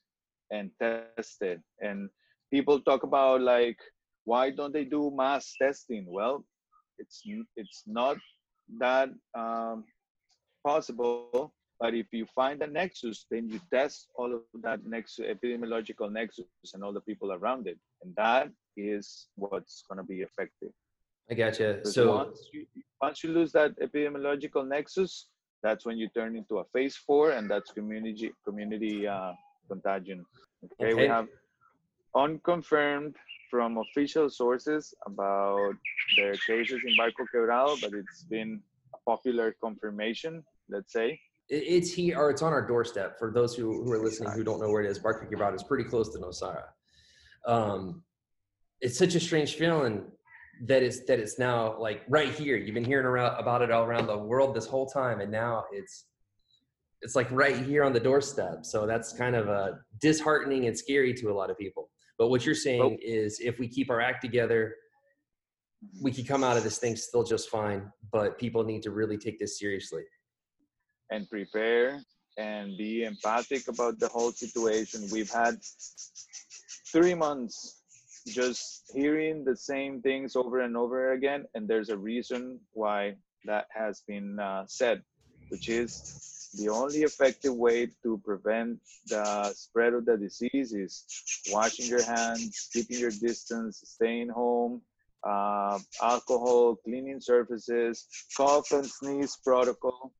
and 0.50 0.72
tested. 0.82 1.62
And 1.80 2.10
people 2.52 2.82
talk 2.82 3.04
about 3.04 3.42
like, 3.42 3.78
why 4.26 4.50
don't 4.50 4.74
they 4.74 4.86
do 4.86 5.12
mass 5.16 5.54
testing? 5.62 6.06
Well, 6.10 6.44
it's 6.98 7.22
it's 7.56 7.84
not 7.86 8.18
that 8.80 9.10
um, 9.38 9.86
possible. 10.66 11.54
But 11.80 11.94
if 11.94 12.08
you 12.12 12.26
find 12.34 12.60
a 12.64 12.68
nexus, 12.68 13.28
then 13.30 13.48
you 13.50 13.60
test 13.72 14.08
all 14.16 14.34
of 14.34 14.42
that 14.64 14.80
nexus, 14.84 15.28
epidemiological 15.34 16.12
nexus, 16.12 16.48
and 16.74 16.84
all 16.84 16.92
the 16.92 17.02
people 17.02 17.34
around 17.34 17.68
it, 17.68 17.78
and 18.02 18.16
that 18.16 18.50
is 18.76 19.28
what's 19.36 19.84
going 19.88 20.00
to 20.00 20.04
be 20.04 20.22
effective. 20.22 20.72
I 21.30 21.36
gotcha. 21.36 21.86
So 21.86 22.16
once 22.16 22.50
you, 22.52 22.66
once 23.00 23.24
you 23.24 23.32
lose 23.32 23.52
that 23.52 23.80
epidemiological 23.80 24.68
nexus, 24.68 25.28
that's 25.64 25.86
when 25.86 25.98
you 25.98 26.08
turn 26.10 26.36
into 26.36 26.60
a 26.60 26.66
phase 26.74 26.96
four, 26.96 27.32
and 27.32 27.50
that's 27.50 27.72
community 27.72 28.32
community 28.46 29.08
uh, 29.08 29.34
contagion. 29.68 30.26
Okay? 30.64 30.92
okay, 30.92 30.94
we 30.94 31.08
have 31.08 31.28
unconfirmed 32.16 33.16
from 33.50 33.78
official 33.78 34.30
sources 34.30 34.94
about 35.06 35.74
the 36.18 36.38
cases 36.46 36.80
in 36.86 36.94
Barco 37.00 37.26
Quebrado, 37.34 37.80
but 37.82 37.94
it's 37.94 38.24
been 38.24 38.62
a 38.94 38.98
popular 39.10 39.56
confirmation, 39.62 40.44
let's 40.70 40.94
say. 40.94 41.20
It's 41.50 41.94
here, 41.94 42.18
or 42.18 42.30
it's 42.30 42.42
on 42.42 42.52
our 42.52 42.66
doorstep. 42.68 43.18
For 43.18 43.32
those 43.32 43.56
who, 43.56 43.84
who 43.84 43.92
are 43.94 44.04
listening 44.04 44.32
who 44.32 44.44
don't 44.44 44.60
know 44.60 44.70
where 44.70 44.84
it 44.84 44.90
is, 44.90 45.00
Barco 45.00 45.32
Quebrado 45.32 45.56
is 45.56 45.64
pretty 45.64 45.86
close 45.86 46.10
to 46.10 46.20
Nosara. 46.20 46.66
Um, 47.46 48.04
it's 48.82 48.98
such 48.98 49.16
a 49.16 49.20
strange 49.20 49.56
feeling 49.56 50.04
that 50.66 50.84
it's 50.84 51.40
now 51.40 51.78
like 51.80 52.04
right 52.08 52.34
here. 52.34 52.58
You've 52.58 52.74
been 52.74 52.86
hearing 52.86 53.06
around, 53.06 53.40
about 53.40 53.62
it 53.62 53.72
all 53.72 53.84
around 53.84 54.08
the 54.08 54.18
world 54.18 54.56
this 54.56 54.66
whole 54.66 54.88
time, 54.88 55.22
and 55.22 55.32
now 55.32 55.66
it's 55.72 56.06
it's 57.02 57.16
like 57.16 57.28
right 57.32 57.58
here 57.58 57.84
on 57.84 57.94
the 57.94 58.00
doorstep. 58.00 58.66
So 58.66 58.88
that's 58.88 59.14
kind 59.14 59.36
of 59.36 59.50
uh, 59.50 59.74
disheartening 60.02 60.66
and 60.66 60.78
scary 60.78 61.14
to 61.16 61.32
a 61.32 61.34
lot 61.34 61.50
of 61.50 61.58
people. 61.58 61.90
But 62.18 62.30
what 62.30 62.46
you're 62.46 62.56
saying 62.56 62.82
oh. 62.82 62.98
is 63.02 63.40
if 63.40 63.60
we 63.60 63.68
keep 63.68 63.92
our 63.92 64.02
act 64.02 64.22
together, 64.24 64.76
we 66.02 66.12
can 66.12 66.26
come 66.26 66.44
out 66.44 66.58
of 66.58 66.64
this 66.64 66.80
thing 66.80 66.96
still 66.96 67.24
just 67.24 67.50
fine. 67.50 67.92
But 68.12 68.40
people 68.40 68.64
need 68.64 68.82
to 68.84 68.92
really 68.92 69.18
take 69.18 69.38
this 69.40 69.60
seriously. 69.60 70.04
And 71.12 71.30
prepare 71.30 72.02
and 72.38 72.78
be 72.78 73.04
empathic 73.04 73.68
about 73.68 74.00
the 74.00 74.08
whole 74.08 74.32
situation. 74.32 75.08
We've 75.12 75.32
had 75.32 75.60
three 76.92 77.14
months 77.14 77.77
just 78.34 78.92
hearing 78.94 79.44
the 79.44 79.56
same 79.56 80.02
things 80.02 80.36
over 80.36 80.62
and 80.62 80.78
over 80.78 81.14
again. 81.14 81.46
And 81.56 81.68
there's 81.68 81.90
a 81.90 81.98
reason 81.98 82.60
why 82.74 83.16
that 83.46 83.68
has 83.74 84.02
been 84.08 84.40
uh, 84.40 84.66
said, 84.68 85.04
which 85.50 85.70
is 85.70 86.52
the 86.54 86.70
only 86.70 87.04
effective 87.04 87.56
way 87.56 87.88
to 88.04 88.22
prevent 88.24 88.80
the 89.08 89.54
spread 89.54 89.94
of 89.94 90.06
the 90.06 90.18
disease 90.18 90.74
is 90.74 91.06
washing 91.52 91.88
your 91.88 92.04
hands, 92.04 92.70
keeping 92.72 93.00
your 93.00 93.12
distance, 93.12 93.82
staying 93.86 94.30
home, 94.30 94.82
uh, 95.24 95.80
alcohol, 96.02 96.76
cleaning 96.84 97.20
surfaces, 97.20 98.08
cough 98.36 98.72
and 98.72 98.86
sneeze 98.86 99.38
protocol. 99.44 100.14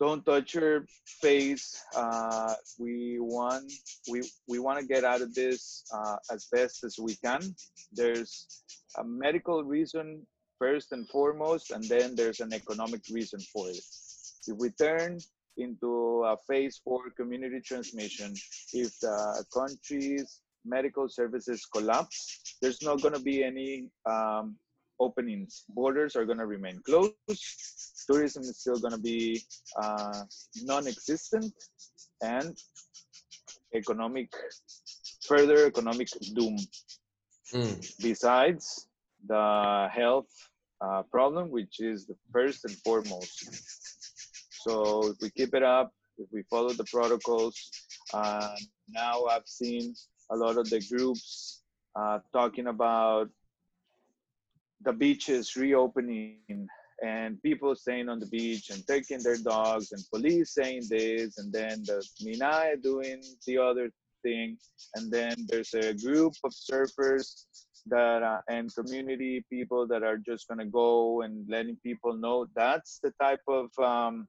Don't 0.00 0.24
touch 0.24 0.54
your 0.54 0.86
face. 1.20 1.82
Uh, 1.94 2.54
we 2.78 3.18
want 3.18 3.72
we 4.08 4.22
we 4.46 4.58
want 4.60 4.78
to 4.78 4.86
get 4.86 5.04
out 5.04 5.22
of 5.22 5.34
this 5.34 5.84
uh, 5.92 6.16
as 6.32 6.46
best 6.52 6.84
as 6.84 6.96
we 6.98 7.16
can. 7.16 7.42
There's 7.92 8.46
a 8.96 9.04
medical 9.04 9.64
reason 9.64 10.24
first 10.58 10.92
and 10.92 11.08
foremost, 11.08 11.72
and 11.72 11.82
then 11.84 12.14
there's 12.14 12.40
an 12.40 12.52
economic 12.52 13.02
reason 13.10 13.40
for 13.52 13.68
it 13.70 13.82
if 14.48 14.56
we 14.58 14.70
turn 14.70 15.18
into 15.56 16.24
a 16.24 16.36
phase 16.48 16.80
four 16.84 17.10
community 17.16 17.60
transmission, 17.60 18.34
if 18.72 18.98
the 19.00 19.44
country's 19.52 20.40
medical 20.64 21.08
services 21.08 21.66
collapse, 21.66 22.56
there's 22.62 22.82
not 22.82 23.02
going 23.02 23.14
to 23.14 23.20
be 23.20 23.42
any 23.44 23.88
um, 24.08 24.56
openings. 25.00 25.64
Borders 25.68 26.16
are 26.16 26.24
going 26.24 26.38
to 26.38 26.46
remain 26.46 26.80
closed. 26.84 27.14
Tourism 28.10 28.42
is 28.42 28.58
still 28.58 28.78
going 28.78 28.94
to 28.94 29.00
be 29.00 29.40
uh, 29.80 30.22
non-existent, 30.62 31.52
and 32.22 32.56
economic, 33.74 34.32
further 35.26 35.66
economic 35.66 36.08
doom. 36.34 36.56
Mm. 37.52 38.02
Besides 38.02 38.88
the 39.26 39.88
health 39.92 40.28
uh, 40.80 41.02
problem, 41.10 41.50
which 41.50 41.80
is 41.80 42.06
the 42.06 42.16
first 42.32 42.64
and 42.64 42.74
foremost. 42.78 43.84
So 44.62 45.08
if 45.10 45.16
we 45.20 45.30
keep 45.30 45.54
it 45.54 45.62
up, 45.62 45.92
if 46.18 46.28
we 46.32 46.42
follow 46.50 46.70
the 46.70 46.84
protocols, 46.84 47.56
uh, 48.12 48.54
now 48.88 49.24
I've 49.24 49.46
seen 49.46 49.94
a 50.30 50.36
lot 50.36 50.58
of 50.58 50.68
the 50.68 50.84
groups 50.90 51.62
uh, 51.96 52.18
talking 52.32 52.66
about 52.66 53.28
the 54.82 54.92
beaches 54.92 55.56
reopening 55.56 56.68
and 57.04 57.40
people 57.42 57.74
staying 57.76 58.08
on 58.08 58.18
the 58.18 58.26
beach 58.26 58.70
and 58.70 58.86
taking 58.86 59.20
their 59.22 59.36
dogs 59.36 59.92
and 59.92 60.02
police 60.12 60.54
saying 60.54 60.82
this 60.90 61.38
and 61.38 61.52
then 61.52 61.82
the 61.84 62.04
MINAE 62.24 62.82
doing 62.82 63.22
the 63.46 63.58
other 63.58 63.90
thing 64.22 64.56
and 64.94 65.10
then 65.10 65.34
there's 65.48 65.74
a 65.74 65.94
group 65.94 66.32
of 66.44 66.52
surfers 66.52 67.44
that 67.86 68.22
uh, 68.22 68.40
and 68.48 68.74
community 68.74 69.44
people 69.50 69.86
that 69.86 70.02
are 70.02 70.18
just 70.18 70.48
going 70.48 70.58
to 70.58 70.66
go 70.66 71.22
and 71.22 71.48
letting 71.48 71.76
people 71.82 72.12
know 72.12 72.46
that's 72.54 72.98
the 73.02 73.12
type 73.20 73.40
of 73.48 73.70
um, 73.78 74.26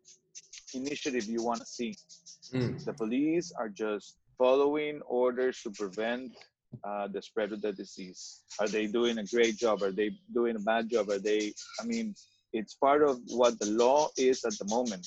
initiative 0.74 1.26
you 1.26 1.44
want 1.44 1.60
to 1.60 1.66
see 1.66 1.96
mm. 2.54 2.86
the 2.86 2.94
police 2.94 3.52
are 3.58 3.70
just 3.70 4.18
following 4.38 5.02
orders 5.02 5.62
to 5.62 5.72
prevent 5.72 6.32
uh, 6.84 7.08
the 7.08 7.22
spread 7.22 7.52
of 7.52 7.62
the 7.62 7.72
disease 7.74 8.42
are 8.60 8.68
they 8.68 8.88
doing 8.88 9.18
a 9.18 9.26
great 9.26 9.58
job 9.58 9.82
are 9.82 9.92
they 9.92 10.12
doing 10.34 10.56
a 10.56 10.60
bad 10.60 10.90
job 10.90 11.10
are 11.10 11.20
they 11.20 11.54
i 11.82 11.86
mean 11.86 12.14
it's 12.52 12.76
part 12.76 13.04
of 13.04 13.20
what 13.28 13.60
the 13.60 13.70
law 13.72 14.08
is 14.18 14.44
at 14.44 14.58
the 14.58 14.66
moment 14.66 15.06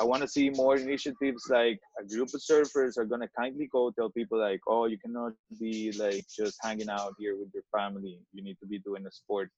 I 0.00 0.04
want 0.04 0.22
to 0.22 0.28
see 0.28 0.48
more 0.48 0.76
initiatives 0.76 1.44
like 1.50 1.78
a 2.00 2.04
group 2.06 2.28
of 2.32 2.40
surfers 2.40 2.96
are 2.96 3.04
gonna 3.04 3.28
kindly 3.38 3.68
go 3.70 3.90
tell 3.90 4.08
people 4.08 4.38
like, 4.38 4.60
oh, 4.66 4.86
you 4.86 4.96
cannot 4.98 5.32
be 5.60 5.92
like 5.92 6.24
just 6.34 6.56
hanging 6.62 6.88
out 6.88 7.12
here 7.18 7.36
with 7.36 7.50
your 7.52 7.64
family. 7.76 8.18
You 8.32 8.42
need 8.42 8.56
to 8.60 8.66
be 8.66 8.78
doing 8.78 9.04
a 9.06 9.12
sport. 9.12 9.50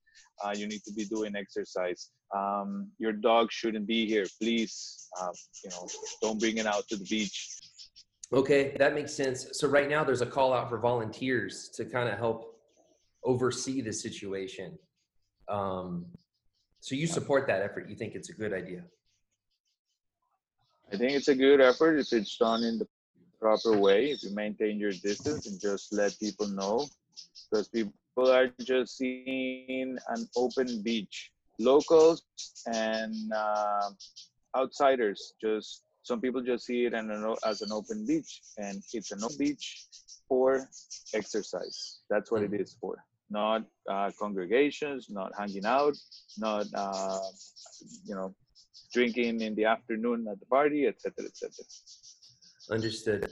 Uh, 0.44 0.52
you 0.56 0.66
need 0.66 0.82
to 0.84 0.92
be 0.92 1.04
doing 1.04 1.36
exercise. 1.36 2.10
Um, 2.34 2.90
your 2.98 3.12
dog 3.12 3.52
shouldn't 3.52 3.86
be 3.86 4.04
here. 4.06 4.26
Please, 4.40 5.08
uh, 5.20 5.30
you 5.62 5.70
know, 5.70 5.86
don't 6.20 6.40
bring 6.40 6.56
it 6.56 6.66
out 6.66 6.88
to 6.88 6.96
the 6.96 7.04
beach. 7.04 7.61
Okay, 8.32 8.74
that 8.78 8.94
makes 8.94 9.12
sense. 9.12 9.48
So 9.52 9.68
right 9.68 9.88
now 9.88 10.04
there's 10.04 10.22
a 10.22 10.26
call 10.26 10.54
out 10.54 10.70
for 10.70 10.78
volunteers 10.78 11.68
to 11.74 11.84
kind 11.84 12.08
of 12.08 12.18
help 12.18 12.58
oversee 13.24 13.82
the 13.82 13.92
situation. 13.92 14.78
Um, 15.48 16.06
so 16.80 16.94
you 16.94 17.06
support 17.06 17.46
that 17.48 17.60
effort. 17.62 17.90
You 17.90 17.94
think 17.94 18.14
it's 18.14 18.30
a 18.30 18.32
good 18.32 18.54
idea? 18.54 18.84
I 20.92 20.96
think 20.96 21.12
it's 21.12 21.28
a 21.28 21.34
good 21.34 21.60
effort 21.60 21.98
if 21.98 22.12
it's 22.12 22.36
done 22.38 22.64
in 22.64 22.78
the 22.78 22.88
proper 23.38 23.76
way. 23.76 24.10
If 24.10 24.22
you 24.22 24.34
maintain 24.34 24.78
your 24.78 24.92
distance 24.92 25.46
and 25.46 25.60
just 25.60 25.92
let 25.92 26.18
people 26.18 26.48
know, 26.48 26.86
because 27.50 27.68
people 27.68 27.92
are 28.18 28.48
just 28.60 28.96
seeing 28.96 29.98
an 30.08 30.28
open 30.36 30.82
beach. 30.82 31.30
Locals 31.58 32.22
and 32.66 33.14
uh, 33.32 33.90
outsiders 34.56 35.34
just 35.40 35.84
some 36.02 36.20
people 36.20 36.42
just 36.42 36.66
see 36.66 36.84
it 36.84 36.94
as 36.94 37.62
an 37.62 37.72
open 37.72 38.06
beach, 38.06 38.40
and 38.58 38.82
it's 38.92 39.12
an 39.12 39.22
open 39.22 39.36
beach 39.38 39.86
for 40.28 40.68
exercise. 41.14 42.00
That's 42.10 42.30
what 42.30 42.42
it 42.42 42.52
is 42.52 42.76
for. 42.80 42.96
Not 43.30 43.64
uh, 43.88 44.10
congregations, 44.18 45.08
not 45.08 45.32
hanging 45.38 45.64
out, 45.64 45.96
not 46.38 46.66
uh, 46.74 47.20
you 48.04 48.14
know 48.14 48.34
drinking 48.92 49.40
in 49.40 49.54
the 49.54 49.64
afternoon 49.64 50.26
at 50.30 50.38
the 50.40 50.46
party, 50.46 50.86
etc., 50.86 51.26
etc. 51.26 51.50
Understood. 52.70 53.30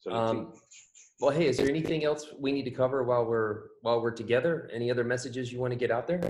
So 0.00 0.12
um, 0.12 0.52
Well, 1.20 1.30
hey, 1.30 1.46
is 1.46 1.56
there 1.56 1.68
anything 1.68 2.04
else 2.04 2.26
we 2.38 2.52
need 2.52 2.64
to 2.64 2.70
cover 2.70 3.02
while 3.04 3.24
we're 3.24 3.68
while 3.82 4.00
we're 4.02 4.10
together? 4.24 4.70
Any 4.72 4.90
other 4.90 5.04
messages 5.04 5.52
you 5.52 5.60
want 5.60 5.72
to 5.72 5.78
get 5.78 5.90
out 5.90 6.06
there? 6.06 6.20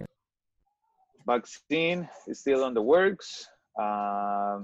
Vaccine 1.26 2.08
is 2.26 2.40
still 2.40 2.64
on 2.64 2.74
the 2.74 2.82
works. 2.82 3.48
Uh, 3.80 4.60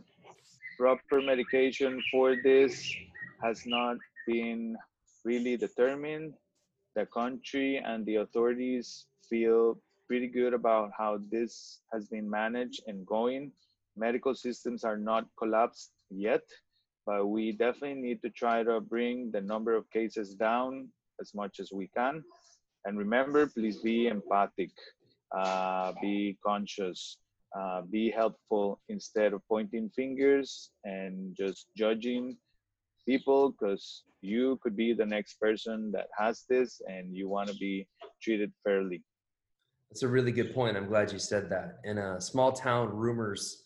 proper 0.78 1.20
medication 1.20 2.00
for 2.10 2.36
this 2.36 2.94
has 3.42 3.66
not 3.66 3.96
been 4.26 4.76
really 5.24 5.56
determined. 5.56 6.34
The 6.94 7.06
country 7.06 7.82
and 7.84 8.06
the 8.06 8.16
authorities 8.16 9.06
feel 9.28 9.78
pretty 10.06 10.28
good 10.28 10.54
about 10.54 10.90
how 10.96 11.18
this 11.30 11.80
has 11.92 12.06
been 12.08 12.30
managed 12.30 12.82
and 12.86 13.04
going. 13.04 13.50
Medical 13.96 14.34
systems 14.34 14.84
are 14.84 14.96
not 14.96 15.26
collapsed 15.36 15.90
yet, 16.10 16.44
but 17.04 17.26
we 17.26 17.52
definitely 17.52 18.00
need 18.00 18.22
to 18.22 18.30
try 18.30 18.62
to 18.62 18.80
bring 18.80 19.32
the 19.32 19.40
number 19.40 19.74
of 19.74 19.90
cases 19.90 20.34
down 20.34 20.88
as 21.20 21.34
much 21.34 21.58
as 21.58 21.72
we 21.72 21.88
can. 21.88 22.22
And 22.84 22.96
remember, 22.96 23.48
please 23.48 23.78
be 23.78 24.06
empathic, 24.06 24.70
uh, 25.36 25.92
be 26.00 26.38
conscious, 26.46 27.18
uh, 27.56 27.82
be 27.90 28.10
helpful 28.10 28.80
instead 28.88 29.32
of 29.32 29.40
pointing 29.48 29.90
fingers 29.94 30.70
and 30.84 31.34
just 31.36 31.66
judging 31.76 32.36
people 33.06 33.52
because 33.52 34.04
you 34.20 34.58
could 34.62 34.76
be 34.76 34.92
the 34.92 35.06
next 35.06 35.40
person 35.40 35.90
that 35.92 36.08
has 36.16 36.44
this 36.48 36.80
and 36.86 37.16
you 37.16 37.28
want 37.28 37.48
to 37.48 37.54
be 37.56 37.86
treated 38.22 38.52
fairly. 38.64 39.02
That's 39.90 40.02
a 40.02 40.08
really 40.08 40.32
good 40.32 40.54
point. 40.54 40.76
I'm 40.76 40.88
glad 40.88 41.12
you 41.12 41.18
said 41.18 41.48
that. 41.50 41.78
In 41.84 41.98
a 41.98 42.20
small 42.20 42.52
town, 42.52 42.90
rumors 42.94 43.64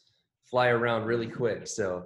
fly 0.48 0.68
around 0.68 1.04
really 1.04 1.26
quick. 1.26 1.66
So 1.66 2.04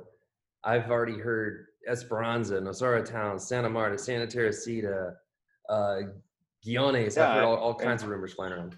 I've 0.64 0.90
already 0.90 1.18
heard 1.18 1.66
Esperanza, 1.87 2.54
Nosara 2.54 3.04
Town, 3.04 3.38
Santa 3.38 3.68
Marta, 3.68 3.99
Santa 3.99 4.26
Teresita, 4.26 5.12
uh, 5.68 5.97
Guiones. 6.64 7.16
Yeah, 7.16 7.28
I've 7.28 7.35
heard 7.35 7.45
all, 7.45 7.56
all 7.56 7.75
kinds 7.75 8.02
of 8.02 8.09
rumors 8.09 8.33
flying 8.33 8.52
around. 8.52 8.76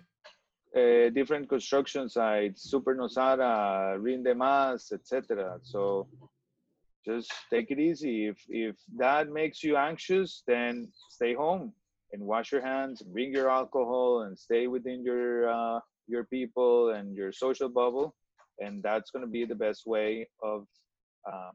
Uh, 0.79 1.11
different 1.11 1.49
construction 1.49 2.09
sites, 2.09 2.71
Super 2.71 2.95
Nosara, 2.95 3.99
Rinde 3.99 4.37
Mas, 4.37 4.93
etc. 4.93 5.59
So 5.63 6.09
just 7.05 7.33
take 7.51 7.71
it 7.71 7.79
easy. 7.79 8.27
If 8.27 8.39
if 8.49 8.77
that 8.97 9.31
makes 9.31 9.63
you 9.63 9.77
anxious, 9.77 10.43
then 10.47 10.89
stay 11.11 11.35
home 11.35 11.73
and 12.13 12.23
wash 12.23 12.53
your 12.53 12.63
hands, 12.63 13.03
bring 13.03 13.33
your 13.33 13.51
alcohol, 13.51 14.23
and 14.23 14.39
stay 14.39 14.67
within 14.67 15.05
your 15.05 15.49
uh, 15.49 15.81
your 16.07 16.25
people 16.25 16.91
and 16.91 17.15
your 17.15 17.33
social 17.33 17.69
bubble. 17.69 18.15
And 18.61 18.83
that's 18.83 19.11
going 19.11 19.25
to 19.25 19.31
be 19.31 19.45
the 19.45 19.55
best 19.55 19.87
way 19.87 20.29
of 20.43 20.67
um, 21.31 21.53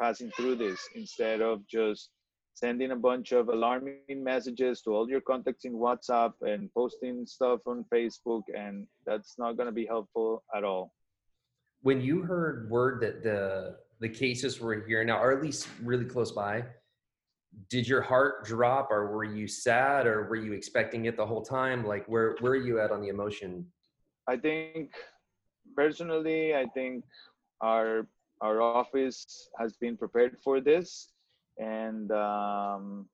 passing 0.00 0.30
through 0.30 0.56
this 0.56 0.80
instead 0.94 1.42
of 1.42 1.66
just 1.68 2.10
sending 2.58 2.90
a 2.90 2.96
bunch 2.96 3.30
of 3.30 3.48
alarming 3.48 4.18
messages 4.32 4.82
to 4.82 4.90
all 4.90 5.08
your 5.08 5.20
contacts 5.20 5.64
in 5.64 5.74
WhatsApp 5.74 6.32
and 6.42 6.68
posting 6.74 7.24
stuff 7.24 7.60
on 7.66 7.84
Facebook, 7.94 8.42
and 8.56 8.86
that's 9.06 9.38
not 9.38 9.56
going 9.56 9.66
to 9.66 9.72
be 9.72 9.86
helpful 9.86 10.42
at 10.56 10.64
all. 10.64 10.92
When 11.82 12.00
you 12.00 12.22
heard 12.22 12.68
word 12.68 13.00
that 13.02 13.22
the 13.22 13.76
the 14.00 14.08
cases 14.08 14.60
were 14.60 14.84
here 14.86 15.04
now, 15.04 15.18
or 15.22 15.32
at 15.32 15.42
least 15.42 15.68
really 15.82 16.04
close 16.04 16.32
by, 16.32 16.64
did 17.70 17.86
your 17.86 18.02
heart 18.02 18.44
drop, 18.44 18.90
or 18.90 19.12
were 19.12 19.24
you 19.24 19.46
sad, 19.46 20.06
or 20.06 20.26
were 20.28 20.36
you 20.36 20.52
expecting 20.52 21.04
it 21.06 21.16
the 21.16 21.26
whole 21.26 21.42
time? 21.42 21.86
Like, 21.86 22.04
where 22.06 22.36
where 22.40 22.52
are 22.52 22.64
you 22.68 22.80
at 22.80 22.90
on 22.90 23.00
the 23.00 23.08
emotion? 23.08 23.66
I 24.26 24.36
think 24.36 24.90
personally, 25.76 26.56
I 26.56 26.66
think 26.74 27.04
our 27.60 28.08
our 28.40 28.60
office 28.60 29.48
has 29.58 29.76
been 29.76 29.96
prepared 29.96 30.36
for 30.42 30.60
this, 30.60 31.12
and 31.58 32.10
um, 32.12 33.08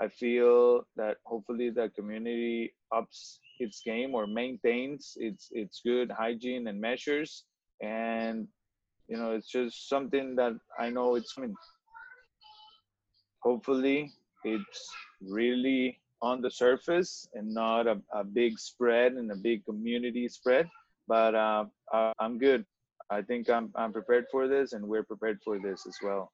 I 0.00 0.08
feel 0.08 0.86
that 0.96 1.16
hopefully 1.24 1.70
the 1.70 1.90
community 1.94 2.74
ups 2.94 3.40
its 3.60 3.82
game 3.84 4.14
or 4.14 4.26
maintains 4.26 5.16
its 5.16 5.48
its 5.52 5.80
good 5.84 6.10
hygiene 6.10 6.66
and 6.68 6.80
measures, 6.80 7.44
and 7.80 8.48
you 9.08 9.16
know 9.16 9.32
it's 9.32 9.48
just 9.48 9.88
something 9.88 10.36
that 10.36 10.52
I 10.78 10.90
know 10.90 11.14
it's. 11.14 11.34
Hopefully, 13.42 14.10
it's 14.44 14.90
really 15.20 16.00
on 16.22 16.40
the 16.40 16.50
surface 16.50 17.28
and 17.34 17.52
not 17.52 17.86
a, 17.86 18.00
a 18.14 18.24
big 18.24 18.58
spread 18.58 19.12
and 19.12 19.30
a 19.30 19.36
big 19.36 19.62
community 19.66 20.26
spread 20.28 20.66
but 21.06 21.34
uh, 21.34 21.64
I'm 22.18 22.38
good. 22.38 22.64
I 23.10 23.22
think 23.22 23.50
I'm 23.50 23.70
I'm 23.74 23.92
prepared 23.92 24.26
for 24.30 24.48
this, 24.48 24.72
and 24.72 24.86
we're 24.86 25.04
prepared 25.04 25.38
for 25.44 25.58
this 25.58 25.86
as 25.86 25.96
well. 26.02 26.32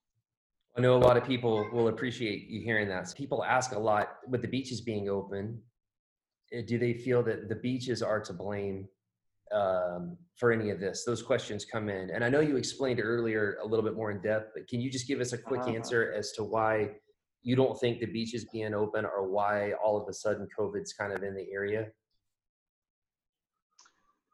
I 0.77 0.81
know 0.81 0.97
a 0.97 0.99
lot 0.99 1.17
of 1.17 1.25
people 1.25 1.69
will 1.73 1.89
appreciate 1.89 2.49
you 2.49 2.61
hearing 2.63 2.89
that. 2.89 3.09
So 3.09 3.15
people 3.17 3.45
ask 3.45 3.73
a 3.73 3.79
lot 3.79 4.19
with 4.29 4.43
the 4.43 4.49
beaches 4.49 4.81
being 4.81 5.09
open. 5.09 5.61
eh, 6.53 6.63
Do 6.67 6.79
they 6.79 6.95
feel 6.95 7.23
that 7.25 7.49
the 7.49 7.57
beaches 7.57 8.03
are 8.03 8.21
to 8.21 8.33
blame 8.33 8.89
um, 9.53 10.17
for 10.37 10.53
any 10.53 10.71
of 10.71 10.79
this? 10.79 11.05
Those 11.05 11.23
questions 11.23 11.65
come 11.65 11.89
in, 11.89 12.11
and 12.11 12.25
I 12.25 12.29
know 12.29 12.41
you 12.41 12.57
explained 12.57 13.01
earlier 13.03 13.59
a 13.63 13.67
little 13.67 13.85
bit 13.85 13.95
more 13.97 14.13
in 14.13 14.21
depth. 14.23 14.53
But 14.55 14.69
can 14.69 14.81
you 14.81 14.91
just 14.91 15.09
give 15.09 15.21
us 15.21 15.33
a 15.33 15.39
quick 15.39 15.63
Uh-huh. 15.63 15.73
answer 15.77 16.13
as 16.17 16.33
to 16.33 16.45
why 16.45 16.91
you 17.43 17.57
don't 17.57 17.79
think 17.81 17.99
the 18.01 18.07
beaches 18.07 18.45
being 18.53 18.73
open, 18.75 19.05
or 19.05 19.29
why 19.29 19.73
all 19.73 20.01
of 20.01 20.09
a 20.09 20.13
sudden 20.13 20.47
COVID's 20.57 20.93
kind 20.93 21.13
of 21.13 21.23
in 21.25 21.35
the 21.35 21.51
area? 21.53 21.91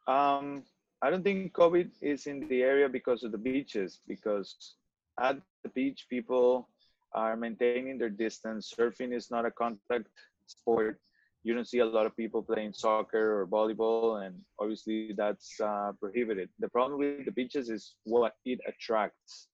Um, 0.06 0.64
I 1.02 1.08
don't 1.10 1.24
think 1.24 1.52
COVID 1.54 1.90
is 2.02 2.26
in 2.26 2.46
the 2.48 2.62
area 2.62 2.88
because 2.88 3.24
of 3.24 3.32
the 3.32 3.38
beaches. 3.38 4.00
Because 4.06 4.76
at 5.20 5.36
the 5.62 5.70
beach, 5.70 6.06
people 6.10 6.68
are 7.14 7.36
maintaining 7.36 7.98
their 7.98 8.10
distance. 8.10 8.72
Surfing 8.78 9.14
is 9.14 9.30
not 9.30 9.46
a 9.46 9.50
contact 9.50 10.08
sport. 10.46 11.00
You 11.42 11.54
don't 11.54 11.68
see 11.68 11.78
a 11.78 11.86
lot 11.86 12.06
of 12.06 12.16
people 12.16 12.42
playing 12.42 12.72
soccer 12.72 13.40
or 13.40 13.46
volleyball, 13.46 14.26
and 14.26 14.34
obviously 14.58 15.12
that's 15.16 15.60
uh, 15.60 15.92
prohibited. 16.00 16.48
The 16.58 16.68
problem 16.68 16.98
with 16.98 17.24
the 17.24 17.30
beaches 17.30 17.70
is 17.70 17.94
what 18.04 18.34
it 18.44 18.58
attracts. 18.66 19.48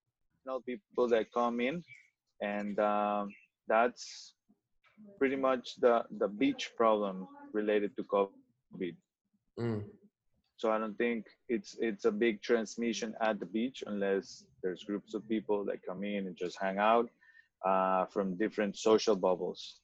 You 0.46 0.60
people 0.66 1.08
that 1.08 1.26
come 1.32 1.60
in, 1.60 1.84
and 2.40 2.78
um, 2.80 3.28
that's 3.68 4.34
pretty 5.18 5.36
much 5.36 5.76
the 5.80 6.04
the 6.18 6.28
beach 6.28 6.70
problem 6.76 7.28
related 7.52 7.94
to 7.96 8.02
COVID. 8.04 8.96
Mm. 9.60 9.84
So 10.62 10.70
I 10.70 10.78
don't 10.78 10.96
think 10.96 11.26
it's 11.48 11.76
it's 11.80 12.04
a 12.04 12.12
big 12.12 12.40
transmission 12.40 13.16
at 13.20 13.40
the 13.40 13.46
beach 13.46 13.82
unless 13.84 14.44
there's 14.62 14.84
groups 14.84 15.12
of 15.12 15.28
people 15.28 15.64
that 15.64 15.84
come 15.84 16.04
in 16.04 16.28
and 16.28 16.36
just 16.36 16.56
hang 16.62 16.78
out 16.78 17.08
uh, 17.66 18.06
from 18.06 18.36
different 18.36 18.76
social 18.78 19.16
bubbles. 19.16 19.80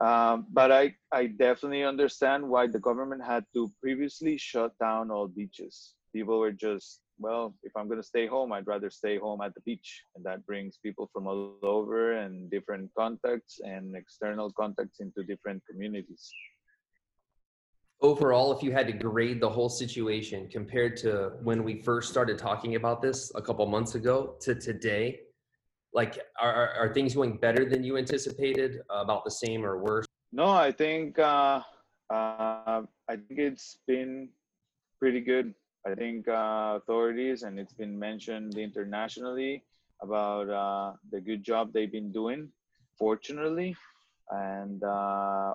Um, 0.00 0.46
but 0.52 0.70
I, 0.70 0.94
I 1.10 1.26
definitely 1.26 1.82
understand 1.82 2.48
why 2.48 2.68
the 2.68 2.78
government 2.78 3.24
had 3.24 3.44
to 3.54 3.68
previously 3.82 4.38
shut 4.38 4.78
down 4.78 5.10
all 5.10 5.26
beaches. 5.26 5.94
People 6.14 6.38
were 6.38 6.52
just, 6.52 7.00
well, 7.18 7.56
if 7.64 7.72
I'm 7.76 7.88
going 7.88 8.00
to 8.00 8.12
stay 8.14 8.28
home, 8.28 8.52
I'd 8.52 8.68
rather 8.68 8.90
stay 8.90 9.18
home 9.18 9.40
at 9.42 9.54
the 9.56 9.60
beach. 9.62 10.04
And 10.14 10.24
that 10.24 10.46
brings 10.46 10.78
people 10.84 11.10
from 11.12 11.26
all 11.26 11.56
over 11.64 12.12
and 12.12 12.48
different 12.48 12.90
contacts 12.96 13.58
and 13.64 13.96
external 13.96 14.52
contacts 14.52 15.00
into 15.00 15.24
different 15.24 15.64
communities. 15.68 16.32
Overall, 18.02 18.56
if 18.56 18.62
you 18.62 18.72
had 18.72 18.86
to 18.86 18.94
grade 18.94 19.40
the 19.40 19.48
whole 19.48 19.68
situation 19.68 20.48
compared 20.48 20.96
to 20.98 21.32
when 21.42 21.62
we 21.62 21.82
first 21.82 22.08
started 22.08 22.38
talking 22.38 22.76
about 22.76 23.02
this 23.02 23.30
a 23.34 23.42
couple 23.42 23.66
months 23.66 23.94
ago 23.94 24.36
to 24.40 24.54
today, 24.54 25.20
like 25.92 26.18
are, 26.40 26.70
are, 26.78 26.94
things 26.94 27.14
going 27.14 27.36
better 27.36 27.68
than 27.68 27.84
you 27.84 27.98
anticipated, 27.98 28.80
about 28.88 29.24
the 29.24 29.30
same 29.30 29.66
or 29.66 29.82
worse? 29.82 30.06
No, 30.32 30.46
I 30.46 30.72
think 30.72 31.18
uh, 31.18 31.60
uh, 32.08 32.82
I 33.08 33.16
think 33.16 33.38
it's 33.38 33.78
been 33.86 34.30
pretty 34.98 35.20
good. 35.20 35.54
I 35.86 35.94
think 35.94 36.26
uh, 36.26 36.78
authorities 36.80 37.42
and 37.42 37.58
it's 37.58 37.74
been 37.74 37.98
mentioned 37.98 38.56
internationally 38.56 39.64
about 40.02 40.48
uh, 40.48 40.96
the 41.10 41.20
good 41.20 41.42
job 41.42 41.72
they've 41.74 41.92
been 41.92 42.12
doing. 42.12 42.48
Fortunately, 42.98 43.76
and 44.30 44.82
uh, 44.84 45.52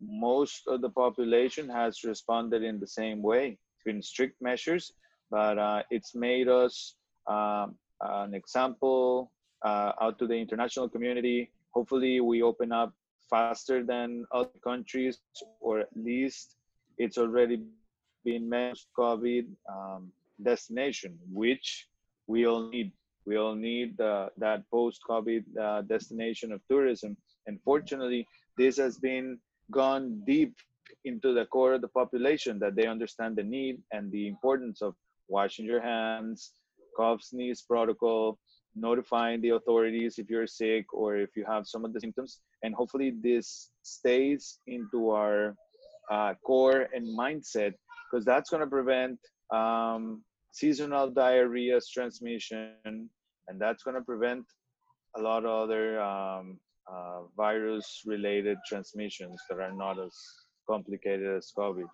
most 0.00 0.66
of 0.66 0.80
the 0.80 0.90
population 0.90 1.68
has 1.68 2.04
responded 2.04 2.62
in 2.62 2.80
the 2.80 2.86
same 2.86 3.22
way. 3.22 3.58
It's 3.74 3.84
been 3.84 4.02
strict 4.02 4.40
measures, 4.40 4.92
but 5.30 5.58
uh, 5.58 5.82
it's 5.90 6.14
made 6.14 6.48
us 6.48 6.94
um, 7.26 7.76
an 8.00 8.34
example 8.34 9.30
uh, 9.62 9.92
out 10.00 10.18
to 10.18 10.26
the 10.26 10.34
international 10.34 10.88
community. 10.88 11.50
Hopefully, 11.72 12.20
we 12.20 12.42
open 12.42 12.72
up 12.72 12.92
faster 13.28 13.84
than 13.84 14.24
other 14.32 14.58
countries, 14.64 15.18
or 15.60 15.80
at 15.80 15.88
least 15.94 16.56
it's 16.98 17.18
already 17.18 17.62
been 18.24 18.48
managed 18.48 18.86
COVID 18.98 19.46
um, 19.70 20.10
destination, 20.42 21.18
which 21.32 21.88
we 22.26 22.46
all 22.46 22.68
need. 22.68 22.92
We 23.26 23.36
all 23.36 23.54
need 23.54 24.00
uh, 24.00 24.30
that 24.38 24.68
post-COVID 24.70 25.44
uh, 25.58 25.82
destination 25.82 26.52
of 26.52 26.60
tourism. 26.68 27.16
And 27.46 27.60
fortunately, 27.62 28.26
this 28.56 28.78
has 28.78 28.98
been 28.98 29.38
gone 29.70 30.22
deep 30.26 30.54
into 31.04 31.32
the 31.32 31.46
core 31.46 31.74
of 31.74 31.80
the 31.80 31.88
population 31.88 32.58
that 32.58 32.74
they 32.74 32.86
understand 32.86 33.36
the 33.36 33.42
need 33.42 33.78
and 33.92 34.10
the 34.12 34.28
importance 34.28 34.82
of 34.82 34.94
washing 35.28 35.64
your 35.64 35.80
hands, 35.80 36.52
cough, 36.96 37.22
sneeze 37.22 37.62
protocol, 37.62 38.38
notifying 38.74 39.40
the 39.40 39.50
authorities 39.50 40.18
if 40.18 40.28
you're 40.28 40.46
sick 40.46 40.92
or 40.92 41.16
if 41.16 41.30
you 41.36 41.44
have 41.48 41.66
some 41.66 41.84
of 41.84 41.92
the 41.92 42.00
symptoms. 42.00 42.40
And 42.62 42.74
hopefully 42.74 43.14
this 43.22 43.70
stays 43.82 44.58
into 44.66 45.10
our 45.10 45.54
uh, 46.10 46.34
core 46.44 46.88
and 46.94 47.06
mindset 47.18 47.74
because 48.10 48.24
that's 48.24 48.50
going 48.50 48.62
to 48.62 48.66
prevent 48.66 49.18
um, 49.52 50.22
seasonal 50.52 51.10
diarrhea 51.10 51.78
transmission 51.92 53.08
and 53.48 53.60
that's 53.60 53.82
going 53.82 53.96
to 53.96 54.02
prevent 54.02 54.44
a 55.16 55.20
lot 55.20 55.44
of 55.44 55.50
other 55.50 56.00
um, 56.00 56.58
uh, 56.90 57.22
virus 57.36 58.02
related 58.06 58.58
transmissions 58.66 59.40
that 59.48 59.58
are 59.58 59.72
not 59.72 59.98
as 59.98 60.14
complicated 60.68 61.36
as 61.36 61.52
COVID. 61.56 61.86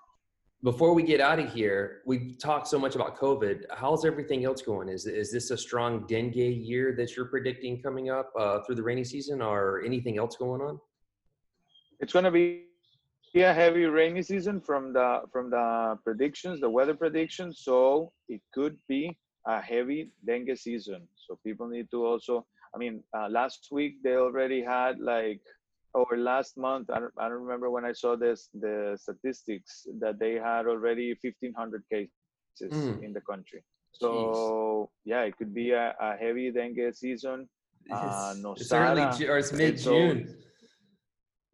Before 0.62 0.94
we 0.94 1.02
get 1.02 1.20
out 1.20 1.38
of 1.38 1.52
here, 1.52 2.00
we've 2.06 2.38
talked 2.38 2.66
so 2.66 2.78
much 2.78 2.94
about 2.94 3.18
COVID. 3.18 3.64
How's 3.74 4.04
everything 4.04 4.44
else 4.44 4.62
going? 4.62 4.88
Is, 4.88 5.06
is 5.06 5.30
this 5.30 5.50
a 5.50 5.56
strong 5.56 6.06
dengue 6.06 6.34
year 6.34 6.94
that 6.96 7.14
you're 7.14 7.26
predicting 7.26 7.82
coming 7.82 8.10
up 8.10 8.32
uh, 8.38 8.60
through 8.62 8.76
the 8.76 8.82
rainy 8.82 9.04
season 9.04 9.42
or 9.42 9.82
anything 9.84 10.18
else 10.18 10.36
going 10.36 10.62
on? 10.62 10.80
It's 12.00 12.12
going 12.12 12.24
to 12.24 12.30
be 12.30 12.64
a 13.36 13.52
heavy 13.52 13.84
rainy 13.84 14.22
season 14.22 14.60
from 14.60 14.92
the 14.92 15.20
from 15.30 15.50
the 15.50 15.98
predictions, 16.04 16.60
the 16.60 16.70
weather 16.70 16.94
predictions. 16.94 17.60
So 17.62 18.12
it 18.28 18.40
could 18.54 18.76
be 18.88 19.16
a 19.46 19.60
heavy 19.60 20.10
dengue 20.26 20.56
season. 20.56 21.06
So 21.16 21.38
people 21.44 21.68
need 21.68 21.90
to 21.90 22.06
also. 22.06 22.46
I 22.76 22.78
mean, 22.78 23.02
uh, 23.16 23.28
last 23.30 23.68
week 23.72 24.02
they 24.04 24.16
already 24.16 24.62
had 24.62 25.00
like 25.00 25.40
or 25.94 26.06
last 26.18 26.58
month. 26.58 26.90
I 26.90 27.00
don't, 27.00 27.14
I 27.18 27.28
don't 27.30 27.40
remember 27.40 27.70
when 27.70 27.86
I 27.86 27.92
saw 27.92 28.16
this 28.16 28.50
the 28.52 28.98
statistics 29.00 29.86
that 29.98 30.18
they 30.18 30.34
had 30.34 30.66
already 30.66 31.16
1,500 31.22 31.82
cases 31.90 32.10
mm. 32.60 33.02
in 33.02 33.14
the 33.14 33.22
country. 33.22 33.64
So 33.92 34.90
Jeez. 35.06 35.10
yeah, 35.10 35.22
it 35.22 35.38
could 35.38 35.54
be 35.54 35.70
a, 35.70 35.94
a 35.98 36.16
heavy 36.16 36.50
dengue 36.50 36.94
season. 36.94 37.48
Uh, 37.90 38.34
no 38.40 38.52
it's 38.52 38.70
early 38.72 39.26
or 39.26 39.38
it's 39.38 39.52
mid 39.52 39.78
June. 39.78 40.36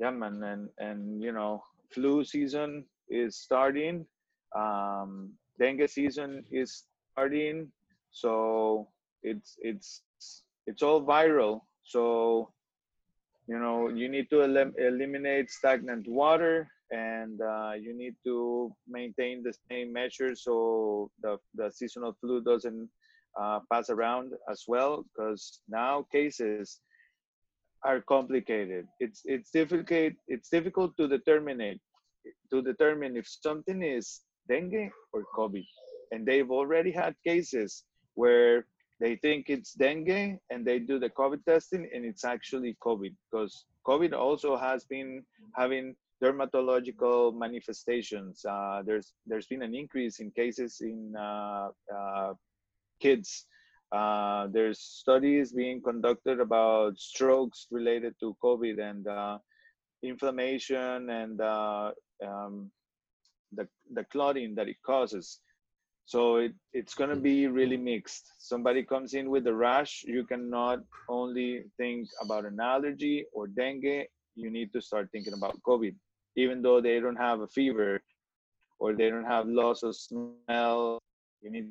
Yeah, 0.01 0.11
man, 0.11 0.43
and 0.43 0.69
and 0.79 1.23
you 1.23 1.31
know 1.31 1.63
flu 1.93 2.25
season 2.25 2.85
is 3.09 3.37
starting. 3.37 4.07
Um, 4.57 5.35
dengue 5.61 5.89
season 5.89 6.43
is 6.51 6.85
starting. 7.13 7.71
So 8.11 8.89
it's 9.23 9.57
it's 9.61 10.03
it's 10.67 10.83
all 10.83 11.05
viral. 11.05 11.61
So 11.85 12.53
you 13.49 13.59
know 13.59 13.89
you 13.89 14.09
need 14.09 14.29
to 14.31 14.43
elim- 14.43 14.75
eliminate 14.79 15.51
stagnant 15.51 16.07
water 16.09 16.69
and 16.91 17.41
uh, 17.41 17.73
you 17.73 17.97
need 17.97 18.15
to 18.25 18.71
maintain 18.87 19.43
the 19.43 19.55
same 19.71 19.93
measures 19.93 20.45
so 20.45 21.11
the, 21.23 21.39
the 21.55 21.71
seasonal 21.71 22.15
flu 22.21 22.43
doesn't 22.43 22.89
uh, 23.41 23.61
pass 23.73 23.89
around 23.91 24.33
as 24.51 24.65
well 24.69 25.05
because 25.05 25.61
now 25.69 26.07
cases 26.13 26.81
are 27.85 28.01
complicated. 28.01 28.87
It's 29.01 29.23
it's 29.25 29.51
difficult 29.51 30.13
it's 30.29 30.49
difficult 30.49 30.97
to 30.99 31.09
determine 31.09 31.59
to 32.53 32.63
determine 32.63 33.17
if 33.17 33.27
something 33.27 33.83
is 33.83 34.21
dengue 34.49 34.91
or 35.13 35.25
COVID. 35.37 35.65
And 36.13 36.27
they've 36.27 36.51
already 36.51 36.93
had 36.93 37.15
cases 37.27 37.85
where 38.15 38.67
they 39.03 39.17
think 39.17 39.51
it's 39.51 39.73
dengue 39.75 40.39
and 40.51 40.65
they 40.65 40.79
do 40.79 40.99
the 40.99 41.11
COVID 41.11 41.45
testing 41.45 41.83
and 41.93 42.05
it's 42.05 42.25
actually 42.25 42.77
COVID 42.83 43.15
because 43.25 43.67
COVID 43.87 44.13
also 44.27 44.57
has 44.57 44.85
been 44.85 45.11
having 45.57 45.95
dermatological 46.23 47.35
manifestations. 47.35 48.45
Uh, 48.49 48.83
there's 48.87 49.13
there's 49.27 49.49
been 49.49 49.63
an 49.63 49.75
increase 49.75 50.21
in 50.21 50.31
cases 50.31 50.79
in 50.81 51.15
uh, 51.19 51.69
uh, 51.97 52.33
kids 53.01 53.47
uh, 53.93 54.47
there's 54.51 54.81
studies 54.81 55.53
being 55.53 55.83
conducted 55.83 56.41
about 56.41 56.99
strokes 56.99 57.67
related 57.71 58.15
to 58.21 58.35
COVID 58.43 58.81
and 58.81 59.07
uh, 59.07 59.39
inflammation 60.03 61.11
and 61.11 61.41
uh, 61.41 61.91
um, 62.27 62.71
the, 63.53 63.69
the 63.93 64.05
clotting 64.05 64.55
that 64.55 64.67
it 64.67 64.77
causes. 64.85 65.41
So 66.13 66.37
it, 66.37 66.53
it's 66.75 66.93
going 66.93 67.09
to 67.09 67.17
be 67.17 67.47
really 67.47 67.79
mixed. 67.79 68.35
Somebody 68.37 68.83
comes 68.83 69.15
in 69.15 69.31
with 69.31 69.47
a 69.47 69.55
rash, 69.55 70.05
you 70.07 70.27
cannot 70.27 70.81
only 71.09 71.65
think 71.79 72.07
about 72.21 72.45
an 72.45 72.61
allergy 72.61 73.25
or 73.33 73.47
dengue, 73.47 74.05
you 74.35 74.51
need 74.51 74.75
to 74.75 74.83
start 74.83 75.09
thinking 75.11 75.33
about 75.33 75.57
COVID. 75.67 75.95
Even 76.37 76.61
though 76.61 76.83
they 76.83 77.01
don't 77.01 77.17
have 77.17 77.41
a 77.41 77.49
fever 77.49 78.03
or 78.79 78.93
they 78.93 79.09
don't 79.09 79.25
have 79.25 79.47
loss 79.49 79.83
of 79.83 79.97
smell, 79.97 80.99
you 81.41 81.51
need 81.51 81.69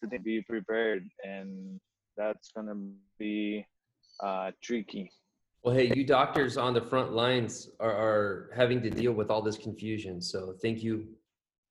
to 0.00 0.18
be 0.18 0.40
prepared, 0.40 1.04
and 1.22 1.78
that's 2.16 2.52
gonna 2.56 2.76
be 3.18 3.66
uh, 4.22 4.50
tricky. 4.62 5.10
Well, 5.62 5.74
hey, 5.74 5.92
you 5.94 6.04
doctors 6.04 6.56
on 6.56 6.72
the 6.72 6.80
front 6.80 7.12
lines 7.12 7.68
are, 7.80 7.96
are 8.06 8.50
having 8.56 8.80
to 8.80 8.88
deal 8.88 9.12
with 9.12 9.28
all 9.30 9.42
this 9.42 9.58
confusion. 9.58 10.22
So 10.22 10.54
thank 10.62 10.82
you 10.82 11.06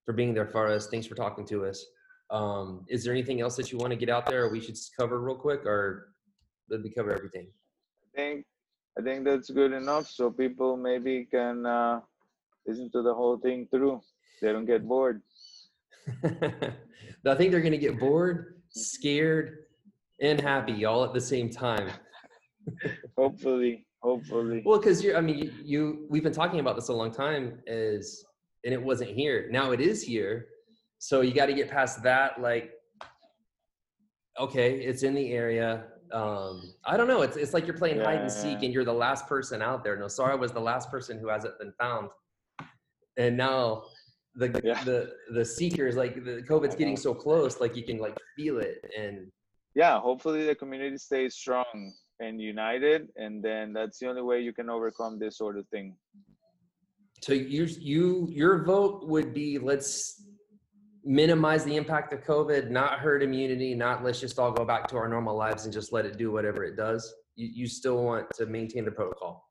for 0.05 0.13
being 0.13 0.33
there 0.33 0.47
for 0.47 0.67
us. 0.67 0.87
Thanks 0.87 1.07
for 1.07 1.15
talking 1.15 1.45
to 1.47 1.65
us. 1.65 1.85
Um, 2.29 2.85
is 2.87 3.03
there 3.03 3.13
anything 3.13 3.41
else 3.41 3.55
that 3.55 3.71
you 3.71 3.77
want 3.77 3.91
to 3.91 3.97
get 3.97 4.09
out 4.09 4.25
there, 4.25 4.45
or 4.45 4.51
we 4.51 4.61
should 4.61 4.77
cover 4.97 5.21
real 5.21 5.35
quick, 5.35 5.65
or 5.65 6.09
did 6.69 6.83
we 6.83 6.89
cover 6.89 7.13
everything? 7.13 7.47
I 8.03 8.21
think 8.21 8.45
I 8.97 9.01
think 9.01 9.25
that's 9.25 9.49
good 9.49 9.73
enough, 9.73 10.07
so 10.07 10.31
people 10.31 10.77
maybe 10.77 11.27
can 11.29 11.65
uh, 11.65 11.99
listen 12.65 12.89
to 12.91 13.01
the 13.01 13.13
whole 13.13 13.37
thing 13.37 13.67
through. 13.69 14.01
They 14.41 14.51
don't 14.51 14.65
get 14.65 14.87
bored. 14.87 15.21
I 16.23 17.35
think 17.35 17.51
they're 17.51 17.61
going 17.61 17.71
to 17.71 17.77
get 17.77 17.99
bored, 17.99 18.61
scared, 18.69 19.65
and 20.21 20.39
happy 20.39 20.85
all 20.85 21.03
at 21.03 21.13
the 21.13 21.21
same 21.21 21.49
time. 21.49 21.89
hopefully, 23.17 23.85
hopefully. 23.99 24.63
Well, 24.65 24.79
because 24.79 25.03
you're, 25.03 25.17
I 25.17 25.21
mean, 25.21 25.37
you, 25.37 25.51
you, 25.63 26.05
we've 26.09 26.23
been 26.23 26.33
talking 26.33 26.59
about 26.59 26.75
this 26.75 26.89
a 26.89 26.93
long 26.93 27.11
time, 27.11 27.59
is 27.67 28.25
and 28.65 28.73
it 28.73 28.81
wasn't 28.81 29.11
here. 29.11 29.47
Now 29.51 29.71
it 29.71 29.79
is 29.79 30.03
here, 30.03 30.47
so 30.97 31.21
you 31.21 31.33
got 31.33 31.45
to 31.45 31.53
get 31.53 31.69
past 31.69 32.03
that. 32.03 32.41
Like, 32.41 32.71
okay, 34.39 34.79
it's 34.79 35.03
in 35.03 35.13
the 35.13 35.31
area. 35.31 35.85
Um, 36.11 36.73
I 36.83 36.97
don't 36.97 37.07
know. 37.07 37.21
It's 37.21 37.37
it's 37.37 37.53
like 37.53 37.65
you're 37.65 37.77
playing 37.77 37.97
yeah. 37.97 38.05
hide 38.05 38.21
and 38.21 38.31
seek, 38.31 38.63
and 38.63 38.73
you're 38.73 38.85
the 38.85 38.93
last 38.93 39.27
person 39.27 39.61
out 39.61 39.83
there. 39.83 39.95
Nosara 39.97 40.37
was 40.37 40.51
the 40.51 40.59
last 40.59 40.91
person 40.91 41.19
who 41.19 41.29
hasn't 41.29 41.57
been 41.59 41.73
found, 41.79 42.09
and 43.17 43.37
now 43.37 43.83
the 44.35 44.61
yeah. 44.63 44.83
the 44.83 45.13
the 45.33 45.45
seekers 45.45 45.95
like 45.95 46.23
the 46.23 46.43
covid's 46.47 46.75
getting 46.75 46.97
so 46.97 47.13
close 47.13 47.59
like 47.59 47.75
you 47.75 47.83
can 47.83 47.97
like 47.97 48.17
feel 48.35 48.59
it 48.59 48.83
and 48.97 49.31
yeah 49.75 49.99
hopefully 49.99 50.45
the 50.45 50.55
community 50.55 50.97
stays 50.97 51.35
strong 51.35 51.93
and 52.19 52.41
united 52.41 53.07
and 53.15 53.41
then 53.41 53.71
that's 53.71 53.99
the 53.99 54.07
only 54.07 54.21
way 54.21 54.41
you 54.41 54.53
can 54.53 54.69
overcome 54.69 55.17
this 55.17 55.37
sort 55.37 55.57
of 55.57 55.67
thing 55.69 55.95
so 57.25 57.33
you 57.33 57.65
you 57.79 58.27
your 58.29 58.63
vote 58.63 59.07
would 59.07 59.33
be 59.33 59.57
let's 59.57 60.21
minimize 61.03 61.63
the 61.63 61.75
impact 61.75 62.13
of 62.13 62.23
covid 62.23 62.69
not 62.69 62.99
herd 62.99 63.23
immunity 63.23 63.73
not 63.73 64.03
let's 64.03 64.19
just 64.19 64.37
all 64.37 64.51
go 64.51 64.63
back 64.63 64.87
to 64.87 64.95
our 64.95 65.09
normal 65.09 65.35
lives 65.35 65.65
and 65.65 65.73
just 65.73 65.91
let 65.91 66.05
it 66.05 66.19
do 66.19 66.31
whatever 66.31 66.63
it 66.63 66.75
does. 66.77 67.15
You, 67.35 67.47
you 67.51 67.67
still 67.67 68.03
want 68.03 68.27
to 68.35 68.45
maintain 68.45 68.85
the 68.85 68.91
protocol. 68.91 69.49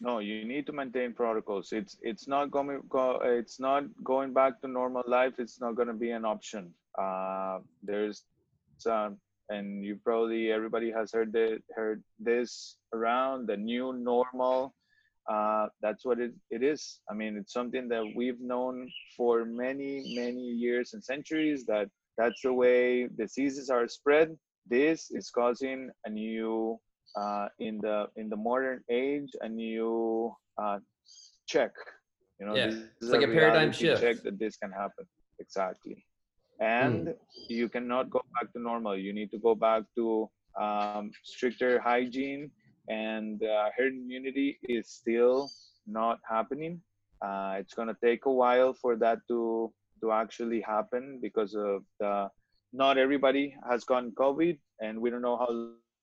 No 0.00 0.18
you 0.18 0.44
need 0.44 0.66
to 0.66 0.72
maintain 0.72 1.12
protocols. 1.12 1.68
It's 1.70 1.96
it's 2.02 2.26
not 2.26 2.50
going 2.50 2.80
go, 2.88 3.20
it's 3.22 3.60
not 3.60 3.84
going 4.02 4.32
back 4.32 4.60
to 4.62 4.66
normal 4.66 5.04
life. 5.06 5.34
It's 5.38 5.60
not 5.60 5.76
going 5.76 5.86
to 5.94 5.94
be 5.94 6.10
an 6.10 6.24
option. 6.24 6.74
Uh, 7.00 7.60
there's 7.80 8.24
uh, 8.90 9.10
and 9.50 9.84
you 9.84 10.00
probably 10.04 10.50
everybody 10.50 10.90
has 10.90 11.12
heard 11.12 11.32
it, 11.36 11.62
heard 11.76 12.02
this 12.18 12.78
around 12.92 13.46
the 13.46 13.56
new 13.56 13.92
normal 13.92 14.74
uh, 15.30 15.66
that's 15.80 16.04
what 16.04 16.18
it, 16.18 16.32
it 16.50 16.62
is 16.62 17.00
i 17.10 17.14
mean 17.14 17.36
it's 17.36 17.52
something 17.52 17.88
that 17.88 18.04
we've 18.16 18.40
known 18.40 18.88
for 19.16 19.44
many 19.44 20.14
many 20.16 20.42
years 20.42 20.94
and 20.94 21.04
centuries 21.04 21.64
that 21.66 21.88
that's 22.18 22.40
the 22.42 22.52
way 22.52 23.06
diseases 23.16 23.70
are 23.70 23.86
spread 23.88 24.36
this 24.68 25.10
is 25.10 25.30
causing 25.30 25.90
a 26.06 26.10
new 26.10 26.78
uh, 27.16 27.48
in 27.58 27.78
the 27.82 28.06
in 28.16 28.28
the 28.28 28.36
modern 28.36 28.82
age 28.90 29.30
a 29.40 29.48
new 29.48 30.34
uh, 30.60 30.78
check. 31.46 31.72
You 32.40 32.46
know, 32.46 32.56
yeah. 32.56 32.66
this 32.66 32.76
it's 33.00 33.10
like 33.10 33.22
a, 33.22 33.30
a 33.30 33.34
paradigm 33.34 33.72
shift. 33.72 34.02
Check 34.02 34.22
that 34.22 34.38
this 34.38 34.56
can 34.56 34.72
happen 34.72 35.06
exactly, 35.38 36.04
and 36.60 37.08
mm. 37.08 37.14
you 37.48 37.68
cannot 37.68 38.10
go 38.10 38.20
back 38.34 38.52
to 38.52 38.60
normal. 38.60 38.96
You 38.96 39.12
need 39.12 39.30
to 39.30 39.38
go 39.38 39.54
back 39.54 39.82
to 39.96 40.28
um, 40.60 41.10
stricter 41.24 41.80
hygiene, 41.80 42.50
and 42.88 43.42
uh, 43.42 43.70
herd 43.76 43.92
immunity 43.92 44.58
is 44.62 44.88
still 44.88 45.50
not 45.86 46.18
happening. 46.28 46.80
Uh, 47.20 47.56
it's 47.58 47.74
going 47.74 47.88
to 47.88 47.96
take 48.02 48.26
a 48.26 48.32
while 48.32 48.74
for 48.74 48.96
that 48.96 49.18
to 49.28 49.72
to 50.00 50.10
actually 50.10 50.60
happen 50.60 51.20
because 51.22 51.54
of 51.54 51.84
the 52.00 52.28
not 52.72 52.98
everybody 52.98 53.54
has 53.68 53.84
gotten 53.84 54.10
COVID, 54.12 54.58
and 54.80 55.00
we 55.00 55.10
don't 55.10 55.22
know 55.22 55.36
how 55.36 55.50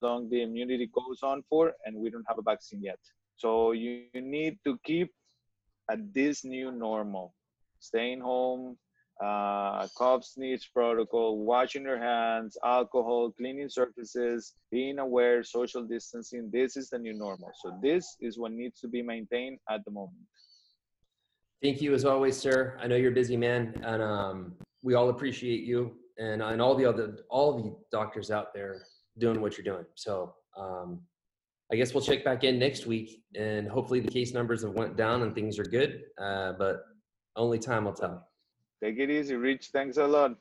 long 0.02 0.30
the 0.30 0.42
immunity 0.42 0.90
goes 0.94 1.20
on 1.24 1.44
for, 1.50 1.74
and 1.86 1.96
we 1.96 2.10
don't 2.10 2.26
have 2.28 2.38
a 2.38 2.42
vaccine 2.42 2.82
yet. 2.82 3.00
So 3.36 3.72
you 3.74 4.06
need 4.14 4.60
to 4.66 4.78
keep 4.86 5.12
at 5.90 6.14
this 6.14 6.46
new 6.46 6.72
normal, 6.72 7.34
staying 7.80 8.22
home, 8.22 8.78
uh, 9.24 9.88
cough 9.98 10.24
sneeze 10.24 10.68
protocol, 10.74 11.40
washing 11.40 11.84
your 11.84 12.00
hands, 12.00 12.58
alcohol, 12.64 13.32
cleaning 13.32 13.70
surfaces, 13.70 14.54
being 14.72 15.00
aware, 15.00 15.44
social 15.44 15.84
distancing. 15.84 16.50
This 16.52 16.78
is 16.78 16.90
the 16.90 17.00
new 17.00 17.14
normal. 17.14 17.52
So 17.62 17.78
this 17.82 18.16
is 18.22 18.38
what 18.38 18.52
needs 18.52 18.80
to 18.82 18.88
be 18.88 19.02
maintained 19.02 19.60
at 19.70 19.84
the 19.86 19.92
moment. 19.92 20.18
Thank 21.62 21.82
you 21.82 21.94
as 21.94 22.06
always, 22.06 22.38
sir. 22.38 22.78
I 22.82 22.88
know 22.88 22.96
you're 22.96 23.12
a 23.12 23.16
busy 23.16 23.36
man, 23.36 23.82
and 23.84 24.02
um, 24.02 24.54
we 24.82 24.94
all 24.94 25.10
appreciate 25.10 25.64
you 25.64 25.96
and 26.18 26.42
and 26.42 26.62
all 26.62 26.76
the 26.76 26.86
other 26.86 27.18
all 27.30 27.58
the 27.62 27.76
doctors 27.92 28.32
out 28.32 28.54
there 28.54 28.84
doing 29.18 29.42
what 29.42 29.58
you're 29.58 29.66
doing. 29.66 29.86
So 29.96 30.34
um, 30.58 31.02
I 31.72 31.76
guess 31.76 31.94
we'll 31.94 32.04
check 32.04 32.24
back 32.24 32.44
in 32.44 32.58
next 32.58 32.86
week, 32.86 33.24
and 33.36 33.68
hopefully 33.68 34.00
the 34.00 34.10
case 34.10 34.34
numbers 34.34 34.64
have 34.64 34.74
went 34.74 34.96
down 34.96 35.24
and 35.24 35.36
things 35.36 35.60
are 35.60 35.64
good. 35.64 36.04
Uh, 36.18 36.54
but 36.54 36.84
only 37.36 37.60
time 37.60 37.86
will 37.86 37.94
tell. 37.94 38.29
Take 38.82 39.00
it 39.00 39.10
easy, 39.10 39.36
Rich. 39.36 39.70
Thanks 39.70 39.98
a 39.98 40.06
lot. 40.08 40.38